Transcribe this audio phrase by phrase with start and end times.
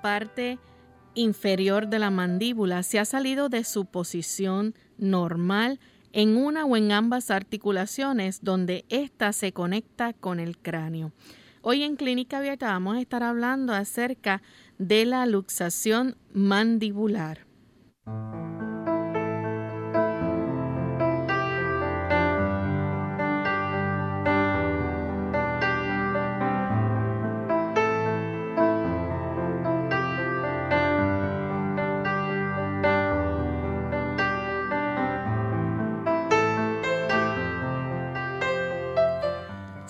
[0.00, 0.58] Parte
[1.14, 5.80] inferior de la mandíbula se ha salido de su posición normal
[6.12, 11.12] en una o en ambas articulaciones donde ésta se conecta con el cráneo.
[11.62, 14.42] Hoy en Clínica Abierta vamos a estar hablando acerca
[14.78, 17.46] de la luxación mandibular.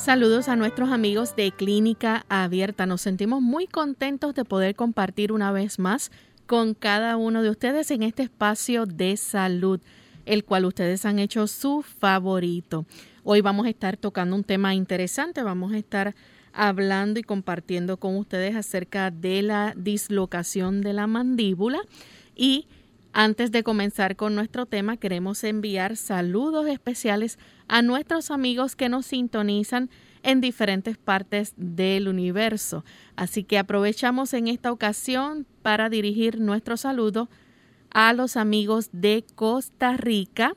[0.00, 2.86] Saludos a nuestros amigos de Clínica Abierta.
[2.86, 6.10] Nos sentimos muy contentos de poder compartir una vez más
[6.46, 9.78] con cada uno de ustedes en este espacio de salud,
[10.24, 12.86] el cual ustedes han hecho su favorito.
[13.24, 16.14] Hoy vamos a estar tocando un tema interesante, vamos a estar
[16.54, 21.82] hablando y compartiendo con ustedes acerca de la dislocación de la mandíbula
[22.34, 22.68] y
[23.12, 29.06] antes de comenzar con nuestro tema, queremos enviar saludos especiales a nuestros amigos que nos
[29.06, 29.90] sintonizan
[30.22, 32.84] en diferentes partes del universo.
[33.16, 37.28] Así que aprovechamos en esta ocasión para dirigir nuestro saludo
[37.90, 40.54] a los amigos de Costa Rica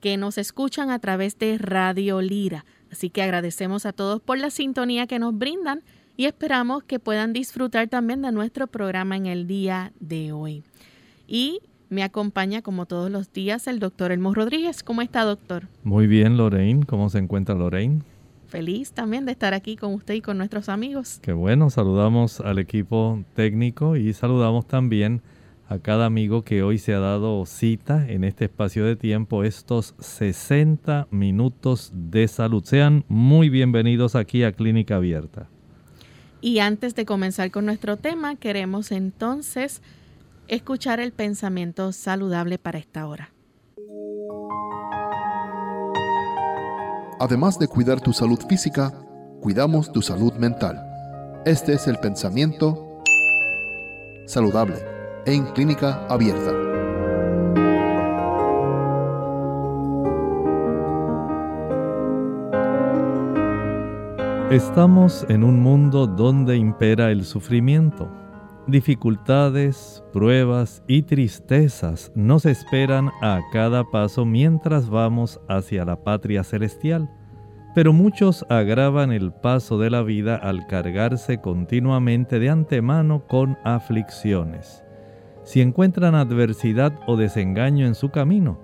[0.00, 2.64] que nos escuchan a través de Radio Lira.
[2.90, 5.82] Así que agradecemos a todos por la sintonía que nos brindan
[6.16, 10.62] y esperamos que puedan disfrutar también de nuestro programa en el día de hoy.
[11.26, 14.82] Y me acompaña como todos los días el doctor Elmo Rodríguez.
[14.82, 15.66] ¿Cómo está, doctor?
[15.82, 16.86] Muy bien, Lorraine.
[16.86, 18.02] ¿Cómo se encuentra Lorraine?
[18.46, 21.18] Feliz también de estar aquí con usted y con nuestros amigos.
[21.20, 25.20] Qué bueno, saludamos al equipo técnico y saludamos también
[25.68, 29.94] a cada amigo que hoy se ha dado cita en este espacio de tiempo, estos
[30.00, 32.64] 60 minutos de salud.
[32.64, 35.48] Sean muy bienvenidos aquí a Clínica Abierta.
[36.40, 39.82] Y antes de comenzar con nuestro tema, queremos entonces
[40.50, 43.32] escuchar el pensamiento saludable para esta hora.
[47.20, 48.92] Además de cuidar tu salud física,
[49.40, 50.84] cuidamos tu salud mental.
[51.44, 53.00] Este es el pensamiento
[54.26, 54.76] saludable
[55.24, 56.52] en clínica abierta.
[64.50, 68.19] Estamos en un mundo donde impera el sufrimiento
[68.70, 77.10] Dificultades, pruebas y tristezas nos esperan a cada paso mientras vamos hacia la patria celestial,
[77.74, 84.84] pero muchos agravan el paso de la vida al cargarse continuamente de antemano con aflicciones.
[85.42, 88.60] Si encuentran adversidad o desengaño en su camino,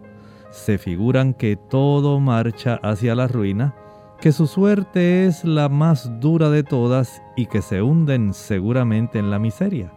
[0.50, 3.74] se figuran que todo marcha hacia la ruina,
[4.20, 9.30] que su suerte es la más dura de todas y que se hunden seguramente en
[9.30, 9.92] la miseria.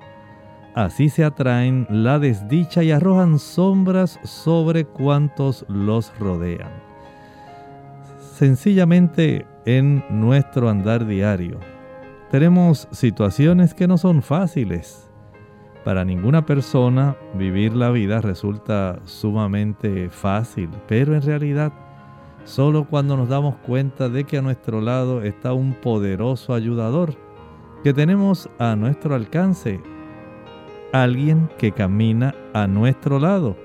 [0.75, 6.71] Así se atraen la desdicha y arrojan sombras sobre cuantos los rodean.
[8.19, 11.59] Sencillamente en nuestro andar diario
[12.29, 15.09] tenemos situaciones que no son fáciles.
[15.83, 21.73] Para ninguna persona vivir la vida resulta sumamente fácil, pero en realidad
[22.43, 27.15] solo cuando nos damos cuenta de que a nuestro lado está un poderoso ayudador,
[27.83, 29.81] que tenemos a nuestro alcance
[30.91, 33.55] alguien que camina a nuestro lado,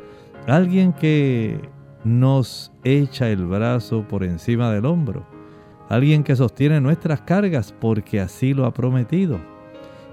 [0.46, 1.60] alguien que
[2.04, 5.26] nos echa el brazo por encima del hombro,
[5.88, 9.38] alguien que sostiene nuestras cargas porque así lo ha prometido.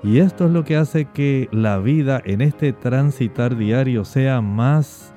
[0.04, 5.14] Y esto es lo que hace que la vida en este transitar diario sea más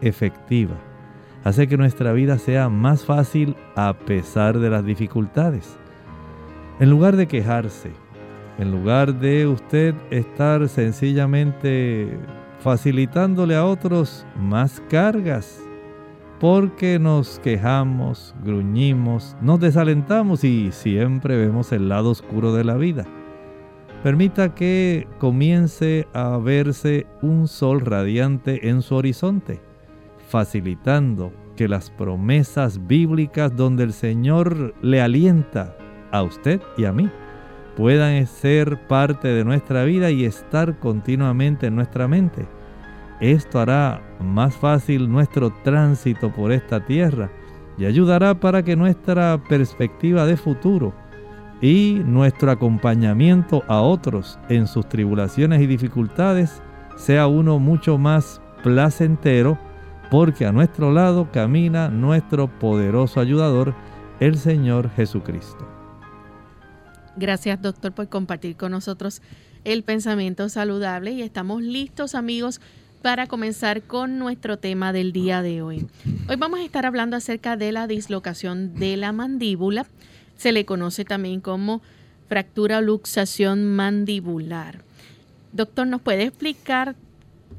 [0.00, 0.76] efectiva.
[1.44, 5.76] Hace que nuestra vida sea más fácil a pesar de las dificultades.
[6.80, 7.90] En lugar de quejarse,
[8.58, 12.18] en lugar de usted estar sencillamente
[12.60, 15.60] facilitándole a otros más cargas,
[16.40, 23.04] porque nos quejamos, gruñimos, nos desalentamos y siempre vemos el lado oscuro de la vida.
[24.02, 29.60] Permita que comience a verse un sol radiante en su horizonte,
[30.28, 35.76] facilitando que las promesas bíblicas donde el Señor le alienta
[36.10, 37.10] a usted y a mí
[37.76, 42.46] puedan ser parte de nuestra vida y estar continuamente en nuestra mente.
[43.20, 47.30] Esto hará más fácil nuestro tránsito por esta tierra
[47.78, 50.92] y ayudará para que nuestra perspectiva de futuro
[51.60, 56.62] y nuestro acompañamiento a otros en sus tribulaciones y dificultades
[56.96, 59.58] sea uno mucho más placentero
[60.10, 63.74] porque a nuestro lado camina nuestro poderoso ayudador,
[64.20, 65.66] el Señor Jesucristo.
[67.16, 69.22] Gracias doctor por compartir con nosotros
[69.64, 72.60] el pensamiento saludable y estamos listos amigos
[73.02, 75.86] para comenzar con nuestro tema del día de hoy.
[76.28, 79.86] Hoy vamos a estar hablando acerca de la dislocación de la mandíbula.
[80.36, 81.82] Se le conoce también como
[82.28, 84.82] fractura o luxación mandibular.
[85.52, 86.96] Doctor, ¿nos puede explicar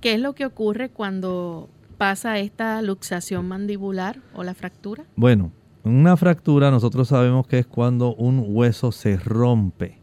[0.01, 5.06] qué es lo que ocurre cuando pasa esta luxación mandibular o la fractura?
[5.15, 5.51] Bueno,
[5.83, 10.00] una fractura nosotros sabemos que es cuando un hueso se rompe.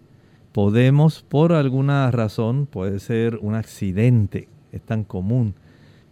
[0.53, 5.55] Podemos, por alguna razón, puede ser un accidente, es tan común,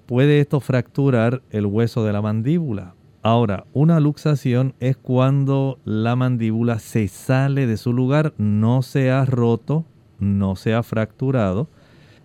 [0.07, 2.95] puede esto fracturar el hueso de la mandíbula.
[3.23, 9.27] Ahora, una luxación es cuando la mandíbula se sale de su lugar, no se ha
[9.27, 9.85] roto,
[10.19, 11.69] no se ha fracturado,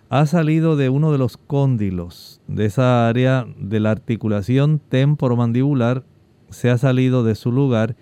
[0.08, 6.04] ha salido de uno de los cóndilos, de esa área de la articulación temporomandibular
[6.50, 7.96] se ha salido de su lugar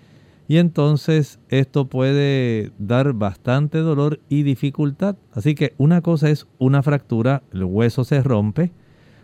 [0.47, 5.15] y entonces esto puede dar bastante dolor y dificultad.
[5.31, 8.71] Así que una cosa es una fractura, el hueso se rompe.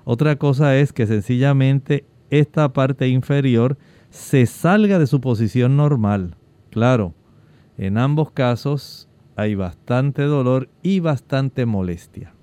[0.03, 3.77] Otra cosa es que sencillamente esta parte inferior
[4.09, 6.35] se salga de su posición normal.
[6.71, 7.13] Claro,
[7.77, 12.33] en ambos casos hay bastante dolor y bastante molestia.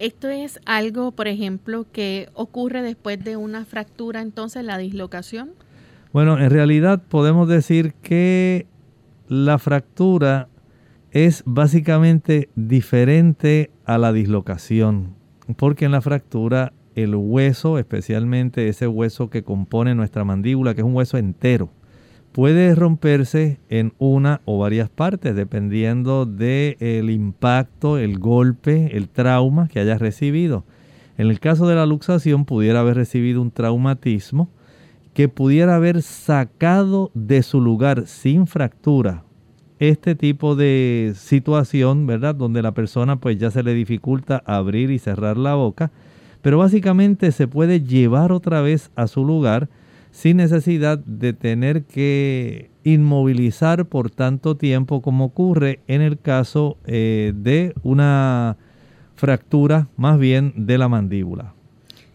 [0.00, 5.50] Esto es algo, por ejemplo, que ocurre después de una fractura, entonces la dislocación.
[6.10, 8.66] Bueno, en realidad podemos decir que
[9.28, 10.48] la fractura
[11.10, 15.16] es básicamente diferente a la dislocación,
[15.58, 20.86] porque en la fractura el hueso, especialmente ese hueso que compone nuestra mandíbula, que es
[20.86, 21.68] un hueso entero,
[22.32, 29.80] puede romperse en una o varias partes dependiendo del impacto, el golpe, el trauma que
[29.80, 30.64] haya recibido.
[31.18, 34.48] En el caso de la luxación pudiera haber recibido un traumatismo
[35.12, 39.24] que pudiera haber sacado de su lugar sin fractura
[39.80, 42.34] este tipo de situación, ¿verdad?
[42.34, 45.90] Donde la persona pues ya se le dificulta abrir y cerrar la boca,
[46.42, 49.70] pero básicamente se puede llevar otra vez a su lugar
[50.10, 57.32] sin necesidad de tener que inmovilizar por tanto tiempo como ocurre en el caso eh,
[57.34, 58.56] de una
[59.14, 61.54] fractura más bien de la mandíbula.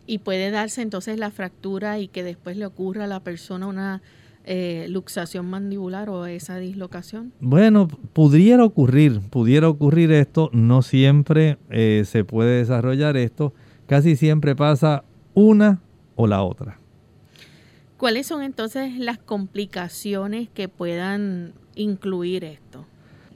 [0.07, 4.01] Y puede darse entonces la fractura y que después le ocurra a la persona una
[4.47, 7.33] eh, luxación mandibular o esa dislocación?
[7.39, 13.53] Bueno, pudiera ocurrir, pudiera ocurrir esto, no siempre eh, se puede desarrollar esto,
[13.87, 15.81] casi siempre pasa una
[16.15, 16.79] o la otra.
[17.97, 22.85] ¿Cuáles son entonces las complicaciones que puedan incluir esto?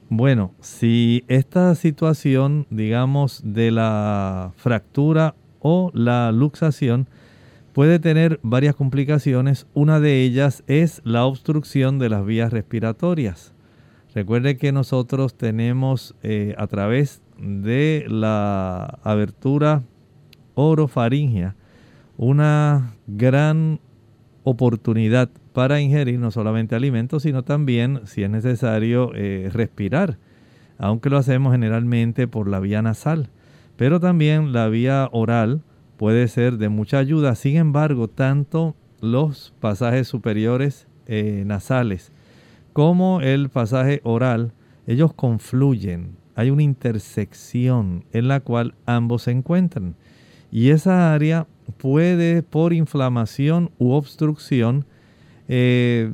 [0.08, 7.08] Bueno, si esta situación, digamos, de la fractura o la luxación
[7.72, 9.66] puede tener varias complicaciones.
[9.74, 13.54] Una de ellas es la obstrucción de las vías respiratorias.
[14.14, 19.82] Recuerde que nosotros tenemos eh, a través de la abertura
[20.54, 21.54] orofaringea
[22.16, 23.80] una gran
[24.50, 30.18] oportunidad para ingerir no solamente alimentos, sino también, si es necesario, eh, respirar,
[30.78, 33.30] aunque lo hacemos generalmente por la vía nasal
[33.80, 35.62] pero también la vía oral
[35.96, 37.34] puede ser de mucha ayuda.
[37.34, 42.12] Sin embargo, tanto los pasajes superiores eh, nasales
[42.74, 44.52] como el pasaje oral,
[44.86, 46.18] ellos confluyen.
[46.34, 49.94] Hay una intersección en la cual ambos se encuentran.
[50.52, 54.84] Y esa área puede, por inflamación u obstrucción,
[55.48, 56.12] eh,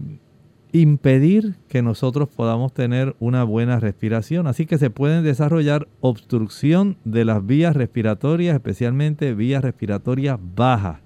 [0.72, 4.46] impedir que nosotros podamos tener una buena respiración.
[4.46, 11.00] Así que se pueden desarrollar obstrucción de las vías respiratorias, especialmente vías respiratorias bajas.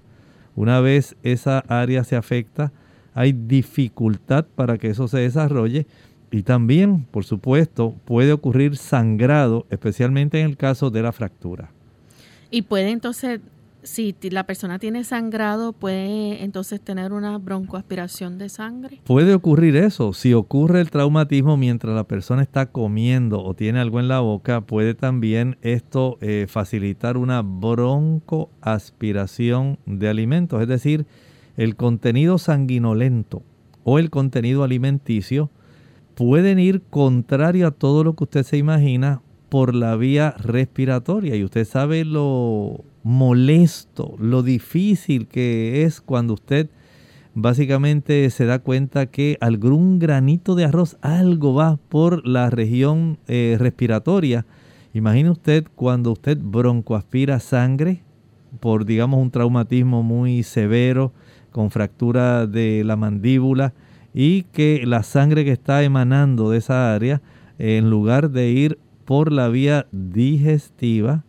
[0.55, 2.71] Una vez esa área se afecta,
[3.13, 5.85] hay dificultad para que eso se desarrolle
[6.31, 11.71] y también, por supuesto, puede ocurrir sangrado, especialmente en el caso de la fractura.
[12.49, 13.41] Y puede entonces
[13.83, 19.01] si la persona tiene sangrado, puede entonces tener una broncoaspiración de sangre.
[19.03, 20.13] Puede ocurrir eso.
[20.13, 24.61] Si ocurre el traumatismo mientras la persona está comiendo o tiene algo en la boca,
[24.61, 30.61] puede también esto eh, facilitar una broncoaspiración de alimentos.
[30.61, 31.05] Es decir,
[31.57, 33.41] el contenido sanguinolento
[33.83, 35.49] o el contenido alimenticio
[36.15, 41.35] pueden ir contrario a todo lo que usted se imagina por la vía respiratoria.
[41.35, 46.69] Y usted sabe lo molesto, lo difícil que es cuando usted
[47.33, 53.55] básicamente se da cuenta que algún granito de arroz, algo va por la región eh,
[53.59, 54.45] respiratoria.
[54.93, 58.03] Imagine usted cuando usted broncoaspira sangre
[58.59, 61.13] por, digamos, un traumatismo muy severo,
[61.51, 63.73] con fractura de la mandíbula,
[64.13, 67.21] y que la sangre que está emanando de esa área,
[67.57, 71.23] en lugar de ir por la vía digestiva,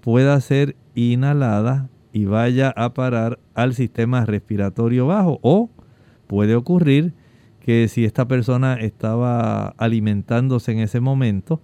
[0.00, 5.38] pueda ser inhalada y vaya a parar al sistema respiratorio bajo.
[5.42, 5.70] O
[6.26, 7.12] puede ocurrir
[7.60, 11.60] que si esta persona estaba alimentándose en ese momento,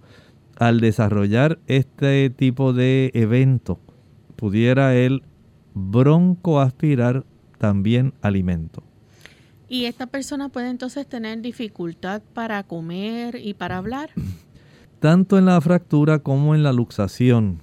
[0.57, 3.79] al desarrollar este tipo de evento,
[4.35, 5.23] pudiera él
[5.73, 7.25] broncoaspirar
[7.57, 8.83] también alimento.
[9.69, 14.09] ¿Y esta persona puede entonces tener dificultad para comer y para hablar?
[14.99, 17.61] Tanto en la fractura como en la luxación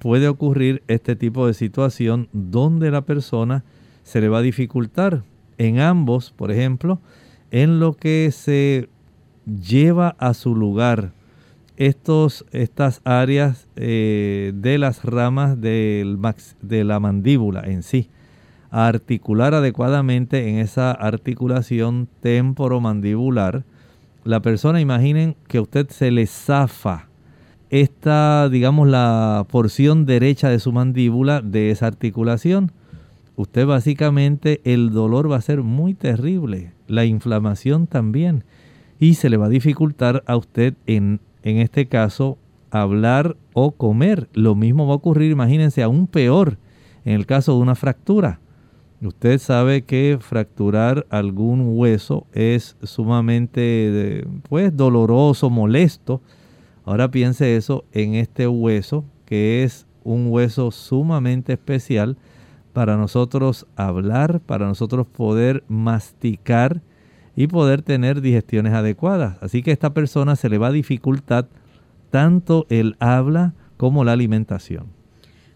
[0.00, 3.64] puede ocurrir este tipo de situación donde la persona
[4.02, 5.22] se le va a dificultar.
[5.58, 6.98] En ambos, por ejemplo,
[7.50, 8.88] en lo que se
[9.46, 11.12] lleva a su lugar
[11.76, 16.04] estos, estas áreas eh, de las ramas de
[16.84, 18.08] la mandíbula en sí,
[18.70, 23.64] a articular adecuadamente en esa articulación temporomandibular,
[24.24, 27.09] la persona imaginen que usted se le zafa
[27.70, 32.72] esta, digamos, la porción derecha de su mandíbula de esa articulación.
[33.36, 38.44] Usted básicamente el dolor va a ser muy terrible, la inflamación también,
[38.98, 42.36] y se le va a dificultar a usted en, en este caso
[42.70, 44.28] hablar o comer.
[44.34, 46.58] Lo mismo va a ocurrir, imagínense, aún peor
[47.04, 48.40] en el caso de una fractura.
[49.00, 56.20] Usted sabe que fracturar algún hueso es sumamente pues doloroso, molesto
[56.84, 62.16] Ahora piense eso en este hueso, que es un hueso sumamente especial
[62.72, 66.80] para nosotros hablar, para nosotros poder masticar
[67.36, 69.36] y poder tener digestiones adecuadas.
[69.40, 71.48] Así que a esta persona se le va a dificultar
[72.10, 74.86] tanto el habla como la alimentación.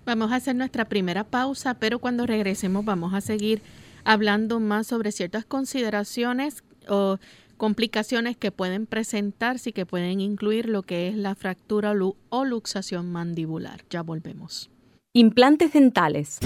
[0.07, 3.63] Vamos a hacer nuestra primera pausa, pero cuando regresemos vamos a seguir
[4.05, 7.19] hablando más sobre ciertas consideraciones o
[7.55, 11.93] complicaciones que pueden presentarse y que pueden incluir lo que es la fractura
[12.29, 13.83] o luxación mandibular.
[13.91, 14.71] Ya volvemos.
[15.13, 16.41] Implantes dentales.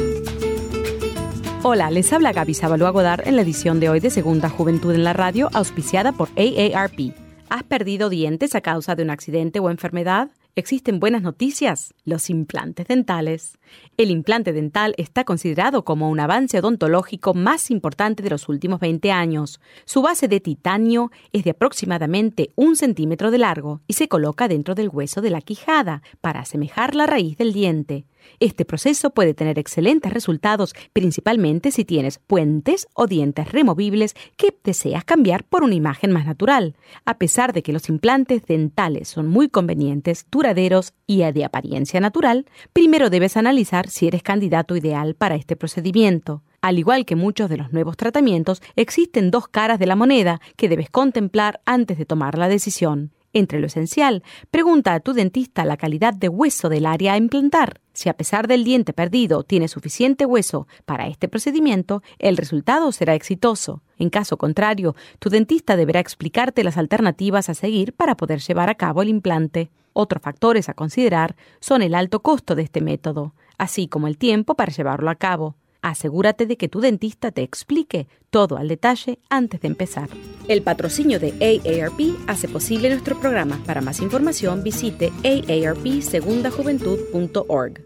[1.63, 5.05] Hola, les habla Gaby Sabalua Godard en la edición de hoy de Segunda Juventud en
[5.05, 7.15] la Radio, auspiciada por AARP.
[7.49, 10.31] ¿Has perdido dientes a causa de un accidente o enfermedad?
[10.55, 13.59] Existen buenas noticias, los implantes dentales.
[13.99, 19.11] El implante dental está considerado como un avance odontológico más importante de los últimos 20
[19.11, 19.59] años.
[19.87, 24.77] Su base de titanio es de aproximadamente un centímetro de largo y se coloca dentro
[24.77, 28.07] del hueso de la quijada para asemejar la raíz del diente.
[28.41, 35.05] Este proceso puede tener excelentes resultados, principalmente si tienes puentes o dientes removibles que deseas
[35.05, 36.77] cambiar por una imagen más natural.
[37.05, 42.47] A pesar de que los implantes dentales son muy convenientes, duraderos y de apariencia natural,
[42.73, 46.43] primero debes analizar si eres candidato ideal para este procedimiento.
[46.61, 50.69] Al igual que muchos de los nuevos tratamientos, existen dos caras de la moneda que
[50.69, 53.13] debes contemplar antes de tomar la decisión.
[53.33, 57.81] Entre lo esencial, pregunta a tu dentista la calidad de hueso del área a implantar.
[57.93, 63.15] Si a pesar del diente perdido tiene suficiente hueso para este procedimiento, el resultado será
[63.15, 63.83] exitoso.
[63.99, 68.77] En caso contrario, tu dentista deberá explicarte las alternativas a seguir para poder llevar a
[68.77, 69.71] cabo el implante.
[70.01, 74.55] Otros factores a considerar son el alto costo de este método, así como el tiempo
[74.55, 75.57] para llevarlo a cabo.
[75.83, 80.09] Asegúrate de que tu dentista te explique todo al detalle antes de empezar.
[80.47, 83.61] El patrocinio de AARP hace posible nuestro programa.
[83.67, 87.83] Para más información visite aarpsegundajuventud.org.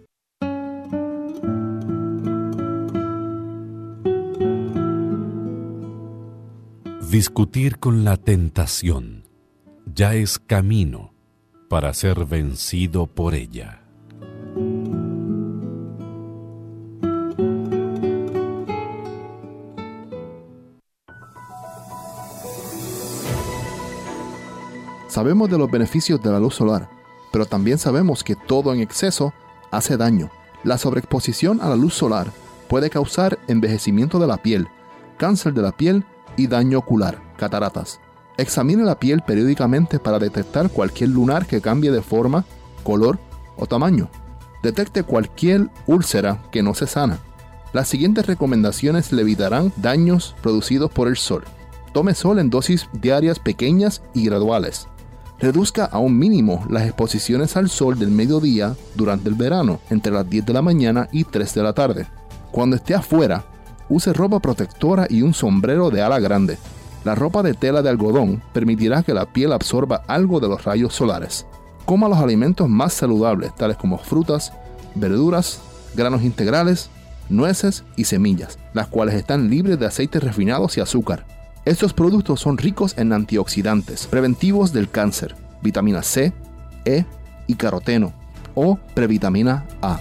[7.10, 9.24] Discutir con la tentación
[9.86, 11.11] ya es camino
[11.72, 13.80] para ser vencido por ella.
[25.08, 26.90] Sabemos de los beneficios de la luz solar,
[27.32, 29.32] pero también sabemos que todo en exceso
[29.70, 30.28] hace daño.
[30.64, 32.26] La sobreexposición a la luz solar
[32.68, 34.68] puede causar envejecimiento de la piel,
[35.16, 36.04] cáncer de la piel
[36.36, 37.98] y daño ocular, cataratas.
[38.38, 42.44] Examine la piel periódicamente para detectar cualquier lunar que cambie de forma,
[42.82, 43.18] color
[43.56, 44.08] o tamaño.
[44.62, 47.18] Detecte cualquier úlcera que no se sana.
[47.72, 51.44] Las siguientes recomendaciones le evitarán daños producidos por el sol.
[51.92, 54.88] Tome sol en dosis diarias pequeñas y graduales.
[55.38, 60.28] Reduzca a un mínimo las exposiciones al sol del mediodía durante el verano, entre las
[60.28, 62.06] 10 de la mañana y 3 de la tarde.
[62.50, 63.44] Cuando esté afuera,
[63.88, 66.58] use ropa protectora y un sombrero de ala grande.
[67.04, 70.94] La ropa de tela de algodón permitirá que la piel absorba algo de los rayos
[70.94, 71.46] solares.
[71.84, 74.52] Coma los alimentos más saludables, tales como frutas,
[74.94, 75.60] verduras,
[75.94, 76.90] granos integrales,
[77.28, 81.26] nueces y semillas, las cuales están libres de aceites refinados y azúcar.
[81.64, 86.32] Estos productos son ricos en antioxidantes, preventivos del cáncer, vitamina C,
[86.84, 87.04] E
[87.46, 88.12] y caroteno
[88.54, 90.00] o previtamina A.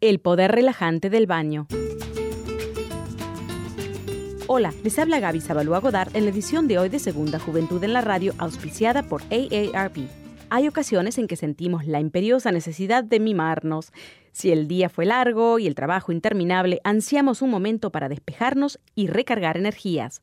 [0.00, 1.66] El poder relajante del baño.
[4.46, 7.92] Hola, les habla Gaby Zabalúa Godard en la edición de hoy de Segunda Juventud en
[7.92, 10.08] la Radio, auspiciada por AARP.
[10.50, 13.92] Hay ocasiones en que sentimos la imperiosa necesidad de mimarnos.
[14.30, 19.08] Si el día fue largo y el trabajo interminable, ansiamos un momento para despejarnos y
[19.08, 20.22] recargar energías.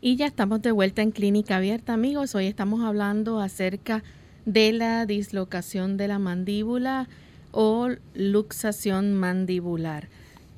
[0.00, 2.36] Y ya estamos de vuelta en Clínica Abierta, amigos.
[2.36, 4.04] Hoy estamos hablando acerca
[4.44, 7.08] de la dislocación de la mandíbula
[7.50, 10.06] o luxación mandibular.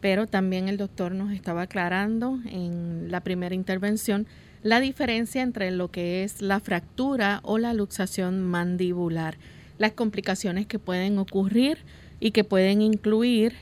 [0.02, 4.26] Pero también el doctor nos estaba aclarando en la primera intervención
[4.62, 9.38] la diferencia entre lo que es la fractura o la luxación mandibular,
[9.78, 11.78] las complicaciones que pueden ocurrir
[12.20, 13.54] y que pueden incluir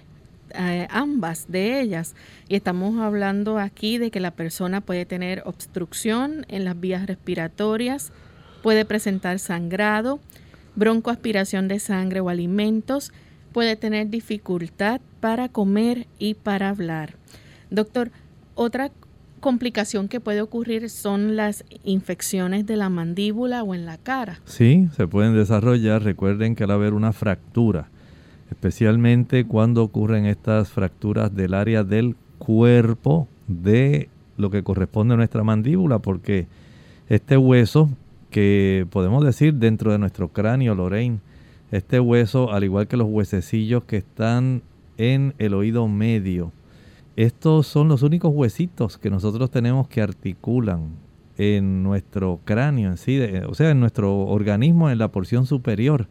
[0.54, 2.14] eh, ambas de ellas.
[2.48, 8.12] Y estamos hablando aquí de que la persona puede tener obstrucción en las vías respiratorias,
[8.62, 10.20] puede presentar sangrado,
[10.76, 13.12] broncoaspiración de sangre o alimentos,
[13.52, 17.14] puede tener dificultad para comer y para hablar.
[17.70, 18.10] Doctor,
[18.54, 18.90] otra
[19.40, 24.40] complicación que puede ocurrir son las infecciones de la mandíbula o en la cara.
[24.44, 26.02] Sí, se pueden desarrollar.
[26.02, 27.90] Recuerden que al haber una fractura,
[28.50, 35.44] especialmente cuando ocurren estas fracturas del área del cuerpo de lo que corresponde a nuestra
[35.44, 36.46] mandíbula, porque
[37.08, 37.90] este hueso
[38.30, 41.20] que podemos decir dentro de nuestro cráneo, Lorraine,
[41.70, 44.62] este hueso, al igual que los huesecillos que están
[44.96, 46.52] en el oído medio,
[47.16, 50.90] estos son los únicos huesitos que nosotros tenemos que articulan
[51.36, 56.06] en nuestro cráneo en sí, o sea, en nuestro organismo en la porción superior.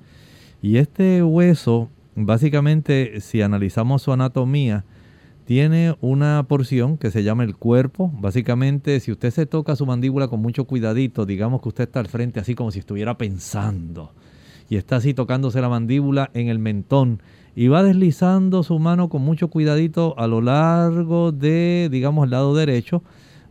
[0.62, 4.84] Y este hueso, básicamente, si analizamos su anatomía,
[5.46, 8.12] tiene una porción que se llama el cuerpo.
[8.20, 12.08] Básicamente, si usted se toca su mandíbula con mucho cuidadito, digamos que usted está al
[12.08, 14.12] frente así como si estuviera pensando
[14.70, 17.22] y está así tocándose la mandíbula en el mentón
[17.56, 22.54] y va deslizando su mano con mucho cuidadito a lo largo de, digamos, el lado
[22.54, 23.02] derecho,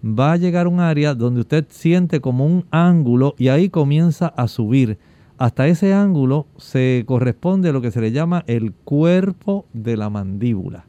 [0.05, 4.27] va a llegar a un área donde usted siente como un ángulo y ahí comienza
[4.27, 4.99] a subir.
[5.39, 10.09] Hasta ese ángulo se corresponde a lo que se le llama el cuerpo de la
[10.09, 10.87] mandíbula.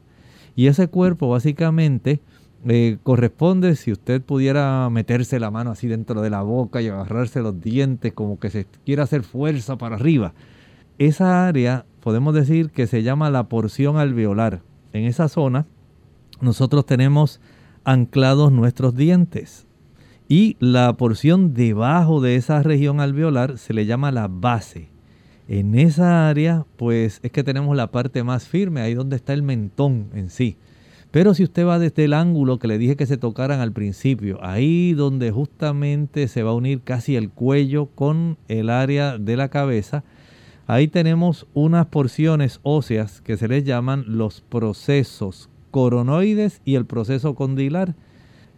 [0.56, 2.20] Y ese cuerpo básicamente
[2.66, 7.42] eh, corresponde si usted pudiera meterse la mano así dentro de la boca y agarrarse
[7.42, 10.32] los dientes como que se quiera hacer fuerza para arriba.
[10.96, 14.62] Esa área podemos decir que se llama la porción alveolar.
[14.94, 15.66] En esa zona
[16.40, 17.40] nosotros tenemos
[17.84, 19.67] anclados nuestros dientes
[20.28, 24.90] y la porción debajo de esa región alveolar se le llama la base.
[25.48, 29.42] En esa área, pues es que tenemos la parte más firme, ahí donde está el
[29.42, 30.58] mentón en sí.
[31.10, 34.38] Pero si usted va desde el ángulo que le dije que se tocaran al principio,
[34.42, 39.48] ahí donde justamente se va a unir casi el cuello con el área de la
[39.48, 40.04] cabeza,
[40.66, 47.34] ahí tenemos unas porciones óseas que se les llaman los procesos coronoides y el proceso
[47.34, 47.94] condilar.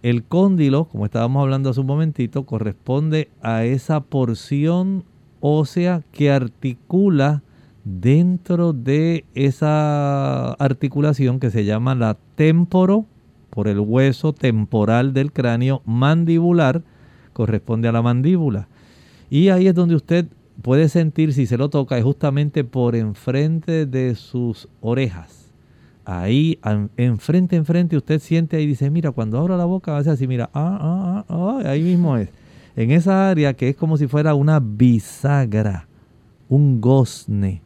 [0.03, 5.05] El cóndilo, como estábamos hablando hace un momentito, corresponde a esa porción
[5.41, 7.43] ósea que articula
[7.85, 13.07] dentro de esa articulación que se llama la temporo,
[13.51, 16.83] por el hueso temporal del cráneo mandibular,
[17.33, 18.69] corresponde a la mandíbula.
[19.29, 20.27] Y ahí es donde usted
[20.63, 25.40] puede sentir, si se lo toca, es justamente por enfrente de sus orejas.
[26.13, 26.59] Ahí,
[26.97, 30.79] enfrente, enfrente, usted siente y dice, mira, cuando abro la boca, ser así, mira, ah,
[30.81, 32.31] ah, ah, ah ahí mismo es
[32.77, 35.87] en esa área que es como si fuera una bisagra,
[36.49, 37.63] un gozne.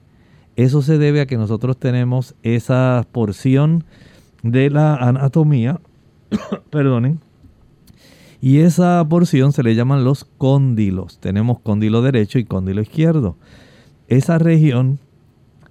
[0.57, 3.85] Eso se debe a que nosotros tenemos esa porción
[4.43, 5.81] de la anatomía,
[6.71, 7.21] perdonen,
[8.41, 11.19] y esa porción se le llaman los cóndilos.
[11.19, 13.37] Tenemos cóndilo derecho y cóndilo izquierdo.
[14.07, 14.99] Esa región,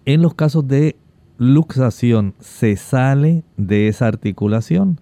[0.05, 0.95] en los casos de
[1.43, 4.99] luxación, se sale de esa articulación.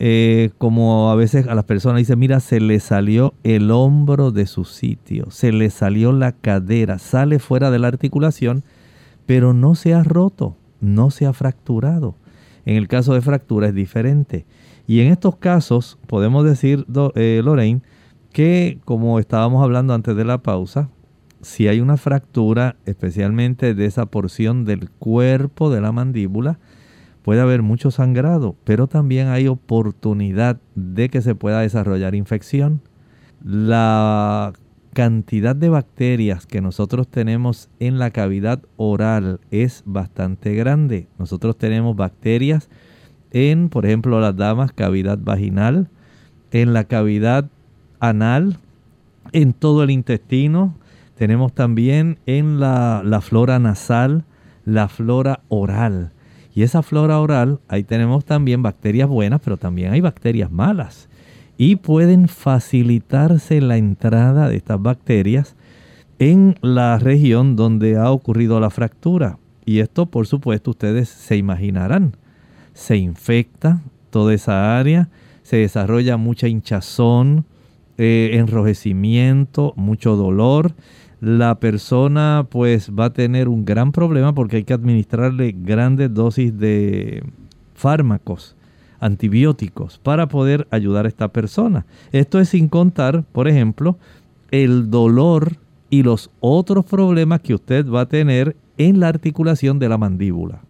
[0.00, 4.46] Eh, como a veces a las personas dicen, mira, se le salió el hombro de
[4.46, 8.62] su sitio, se le salió la cadera, sale fuera de la articulación,
[9.26, 12.14] pero no se ha roto, no se ha fracturado.
[12.64, 14.46] En el caso de fractura es diferente.
[14.86, 17.82] Y en estos casos podemos decir, eh, Lorraine,
[18.32, 20.90] que como estábamos hablando antes de la pausa,
[21.40, 26.58] si hay una fractura, especialmente de esa porción del cuerpo de la mandíbula,
[27.22, 32.80] puede haber mucho sangrado, pero también hay oportunidad de que se pueda desarrollar infección.
[33.44, 34.52] La
[34.94, 41.06] cantidad de bacterias que nosotros tenemos en la cavidad oral es bastante grande.
[41.18, 42.68] Nosotros tenemos bacterias
[43.30, 45.88] en, por ejemplo, las damas, cavidad vaginal,
[46.50, 47.48] en la cavidad
[48.00, 48.56] anal,
[49.32, 50.74] en todo el intestino.
[51.18, 54.24] Tenemos también en la, flora nasal,
[54.64, 56.12] la flora oral.
[56.54, 61.08] Y esa flora oral, ahí tenemos también bacterias buenas, pero también hay bacterias malas.
[61.56, 65.56] Y pueden facilitarse la entrada de estas bacterias
[66.20, 69.38] en la región donde ha ocurrido la fractura.
[69.64, 72.16] Y esto, por supuesto, ustedes se imaginarán.
[72.74, 75.08] Se infecta toda esa área,
[75.42, 77.44] se desarrolla mucha hinchazón,
[77.96, 80.74] eh, enrojecimiento, mucho dolor
[81.20, 86.56] la persona pues va a tener un gran problema porque hay que administrarle grandes dosis
[86.56, 87.22] de
[87.74, 88.56] fármacos,
[89.00, 91.86] antibióticos, para poder ayudar a esta persona.
[92.12, 93.98] Esto es sin contar, por ejemplo,
[94.50, 95.56] el dolor
[95.90, 100.60] y los otros problemas que usted va a tener en la articulación de la mandíbula.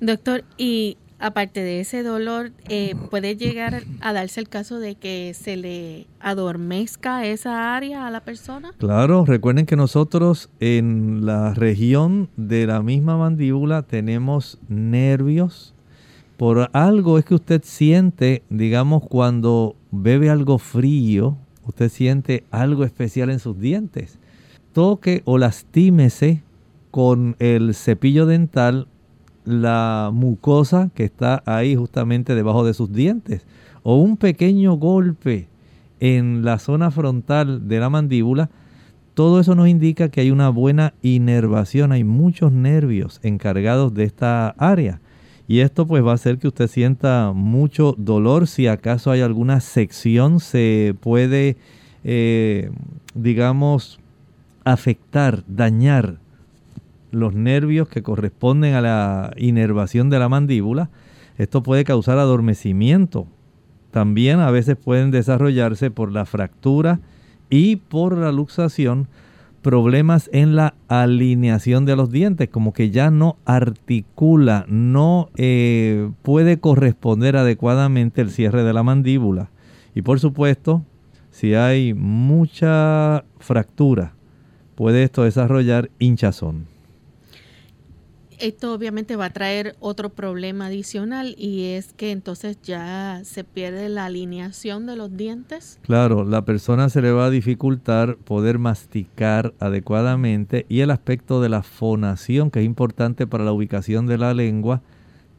[0.00, 5.32] Doctor, y aparte de ese dolor, eh, puede llegar a darse el caso de que
[5.32, 8.72] se le adormezca esa área a la persona.
[8.76, 15.72] Claro, recuerden que nosotros en la región de la misma mandíbula tenemos nervios.
[16.36, 23.30] Por algo es que usted siente, digamos, cuando bebe algo frío, usted siente algo especial
[23.30, 24.18] en sus dientes.
[24.74, 26.42] Toque o lastímese
[26.90, 28.88] con el cepillo dental
[29.44, 33.46] la mucosa que está ahí justamente debajo de sus dientes
[33.82, 35.48] o un pequeño golpe
[36.00, 38.50] en la zona frontal de la mandíbula,
[39.14, 44.48] todo eso nos indica que hay una buena inervación, hay muchos nervios encargados de esta
[44.58, 45.00] área.
[45.46, 48.46] Y esto pues va a hacer que usted sienta mucho dolor.
[48.48, 51.56] Si acaso hay alguna sección, se puede,
[52.02, 52.70] eh,
[53.14, 54.00] digamos,
[54.64, 56.18] afectar, dañar
[57.14, 60.90] los nervios que corresponden a la inervación de la mandíbula.
[61.38, 63.26] Esto puede causar adormecimiento.
[63.90, 67.00] También a veces pueden desarrollarse por la fractura
[67.48, 69.08] y por la luxación
[69.62, 76.58] problemas en la alineación de los dientes, como que ya no articula, no eh, puede
[76.58, 79.50] corresponder adecuadamente el cierre de la mandíbula.
[79.94, 80.84] Y por supuesto,
[81.30, 84.12] si hay mucha fractura,
[84.74, 86.73] puede esto desarrollar hinchazón
[88.46, 93.88] esto obviamente va a traer otro problema adicional y es que entonces ya se pierde
[93.88, 95.78] la alineación de los dientes.
[95.82, 101.48] Claro, la persona se le va a dificultar poder masticar adecuadamente y el aspecto de
[101.48, 104.82] la fonación que es importante para la ubicación de la lengua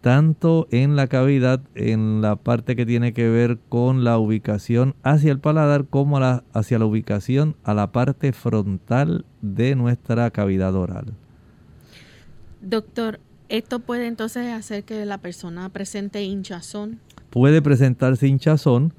[0.01, 5.31] tanto en la cavidad, en la parte que tiene que ver con la ubicación hacia
[5.31, 11.15] el paladar, como hacia la ubicación a la parte frontal de nuestra cavidad oral.
[12.65, 16.99] Doctor, ¿esto puede entonces hacer que la persona presente hinchazón?
[17.29, 18.91] Puede presentarse hinchazón,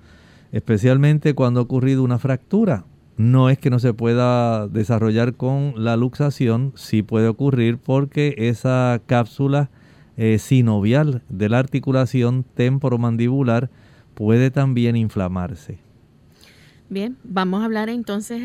[0.53, 2.85] especialmente cuando ha ocurrido una fractura.
[3.17, 9.01] No es que no se pueda desarrollar con la luxación, sí puede ocurrir porque esa
[9.05, 9.69] cápsula
[10.17, 13.69] eh, sinovial de la articulación temporomandibular
[14.15, 15.81] puede también inflamarse.
[16.89, 18.45] Bien, vamos a hablar entonces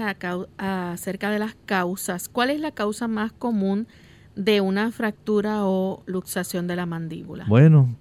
[0.58, 2.28] acerca de las causas.
[2.28, 3.86] ¿Cuál es la causa más común
[4.36, 7.46] de una fractura o luxación de la mandíbula?
[7.48, 7.96] Bueno,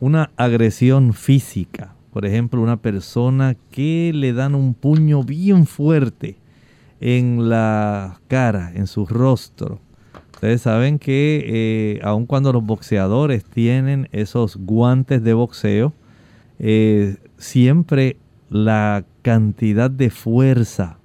[0.00, 1.94] una agresión física.
[2.12, 6.36] Por ejemplo, una persona que le dan un puño bien fuerte
[7.00, 9.80] en la cara, en su rostro.
[10.34, 15.92] Ustedes saben que eh, aun cuando los boxeadores tienen esos guantes de boxeo,
[16.58, 18.16] eh, siempre
[18.50, 20.98] la cantidad de fuerza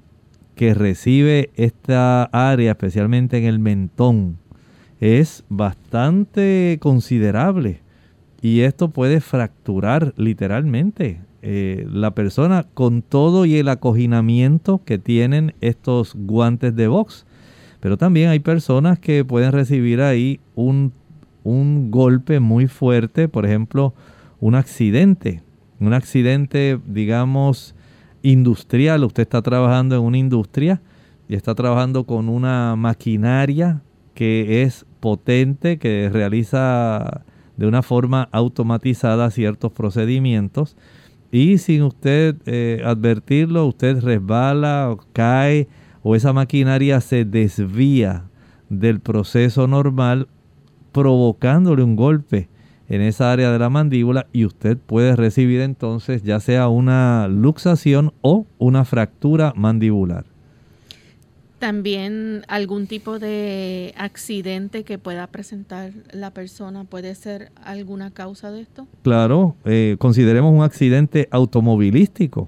[0.56, 4.38] que recibe esta área, especialmente en el mentón,
[5.00, 7.82] es bastante considerable
[8.42, 15.54] y esto puede fracturar literalmente eh, la persona con todo y el acoginamiento que tienen
[15.62, 17.26] estos guantes de box.
[17.80, 20.94] Pero también hay personas que pueden recibir ahí un,
[21.44, 23.94] un golpe muy fuerte, por ejemplo,
[24.40, 25.42] un accidente,
[25.80, 27.76] un accidente, digamos,
[28.24, 29.04] industrial.
[29.04, 30.82] Usted está trabajando en una industria
[31.30, 33.82] y está trabajando con una maquinaria
[34.18, 37.22] que es potente, que realiza
[37.56, 40.76] de una forma automatizada ciertos procedimientos
[41.32, 45.68] y sin usted eh, advertirlo, usted resbala o cae
[46.02, 48.24] o esa maquinaria se desvía
[48.70, 50.28] del proceso normal
[50.94, 52.50] provocándole un golpe
[52.90, 58.16] en esa área de la mandíbula y usted puede recibir entonces ya sea una luxación
[58.22, 60.26] o una fractura mandibular.
[61.60, 68.62] También algún tipo de accidente que pueda presentar la persona puede ser alguna causa de
[68.62, 68.88] esto.
[69.02, 72.48] Claro, eh, consideremos un accidente automovilístico.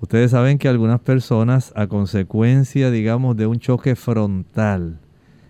[0.00, 5.00] Ustedes saben que algunas personas a consecuencia, digamos, de un choque frontal,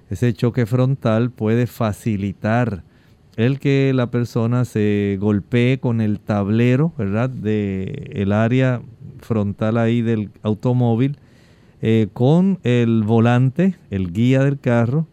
[0.09, 2.83] ese choque frontal puede facilitar
[3.37, 7.29] el que la persona se golpee con el tablero, ¿verdad?
[7.29, 8.81] De el área
[9.19, 11.19] frontal ahí del automóvil
[11.83, 15.07] eh, con el volante, el guía del carro.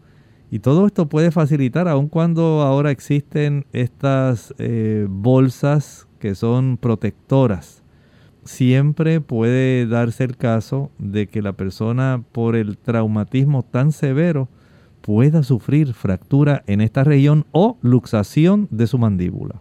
[0.50, 7.82] Y todo esto puede facilitar, aun cuando ahora existen estas eh, bolsas que son protectoras.
[8.44, 14.48] Siempre puede darse el caso de que la persona por el traumatismo tan severo
[15.00, 19.60] pueda sufrir fractura en esta región o luxación de su mandíbula.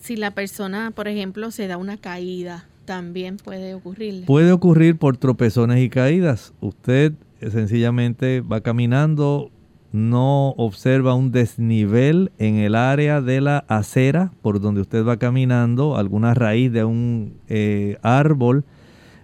[0.00, 4.26] Si la persona, por ejemplo, se da una caída también puede ocurrir.
[4.26, 6.52] Puede ocurrir por tropezones y caídas.
[6.60, 9.50] Usted sencillamente va caminando
[9.92, 15.96] no observa un desnivel en el área de la acera por donde usted va caminando,
[15.96, 18.64] alguna raíz de un eh, árbol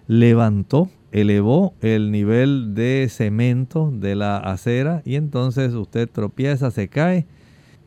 [0.07, 7.27] levantó, elevó el nivel de cemento de la acera y entonces usted tropieza, se cae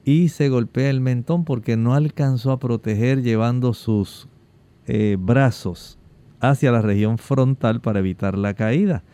[0.05, 4.29] y se golpea el mentón porque no alcanzó a proteger llevando sus
[4.87, 5.99] eh, brazos
[6.41, 9.05] hacia la región frontal para evitar la caída.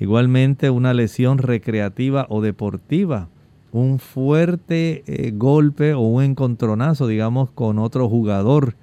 [0.00, 3.28] Igualmente una lesión recreativa o deportiva,
[3.72, 8.74] un fuerte eh, golpe o un encontronazo, digamos, con otro jugador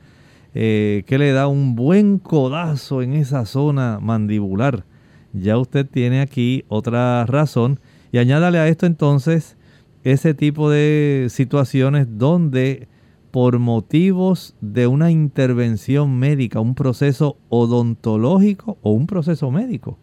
[0.54, 4.86] eh, que le da un buen codazo en esa zona mandibular.
[5.34, 7.80] Ya usted tiene aquí otra razón.
[8.12, 9.58] Y añádale a esto entonces
[10.04, 12.88] ese tipo de situaciones donde
[13.36, 20.00] por motivos de una intervención médica, un proceso odontológico o un proceso médico,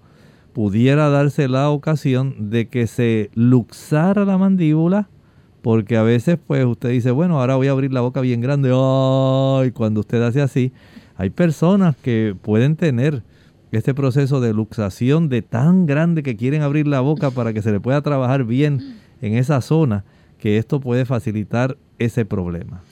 [0.53, 5.09] pudiera darse la ocasión de que se luxara la mandíbula,
[5.63, 8.71] porque a veces pues usted dice, bueno, ahora voy a abrir la boca bien grande,
[8.71, 10.75] ay, cuando usted hace así,
[11.17, 13.23] hay personas que pueden tener
[13.71, 17.73] este proceso de luxación de tan grande que quieren abrir la boca para que se
[17.73, 20.05] le pueda trabajar bien en esa zona,
[20.37, 22.83] que esto puede facilitar ese problema.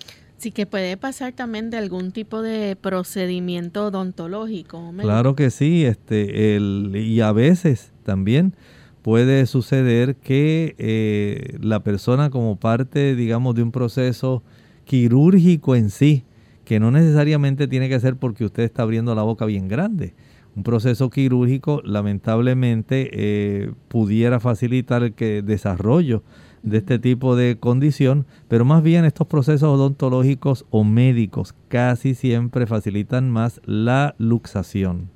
[0.40, 4.90] Sí, que puede pasar también de algún tipo de procedimiento odontológico.
[4.96, 8.54] Claro que sí, este, el, y a veces también
[9.02, 14.42] puede suceder que eh, la persona como parte, digamos, de un proceso
[14.86, 16.24] quirúrgico en sí,
[16.64, 20.14] que no necesariamente tiene que ser porque usted está abriendo la boca bien grande.
[20.56, 26.22] Un proceso quirúrgico lamentablemente eh, pudiera facilitar el que desarrollo
[26.62, 32.66] de este tipo de condición, pero más bien estos procesos odontológicos o médicos casi siempre
[32.66, 35.10] facilitan más la luxación.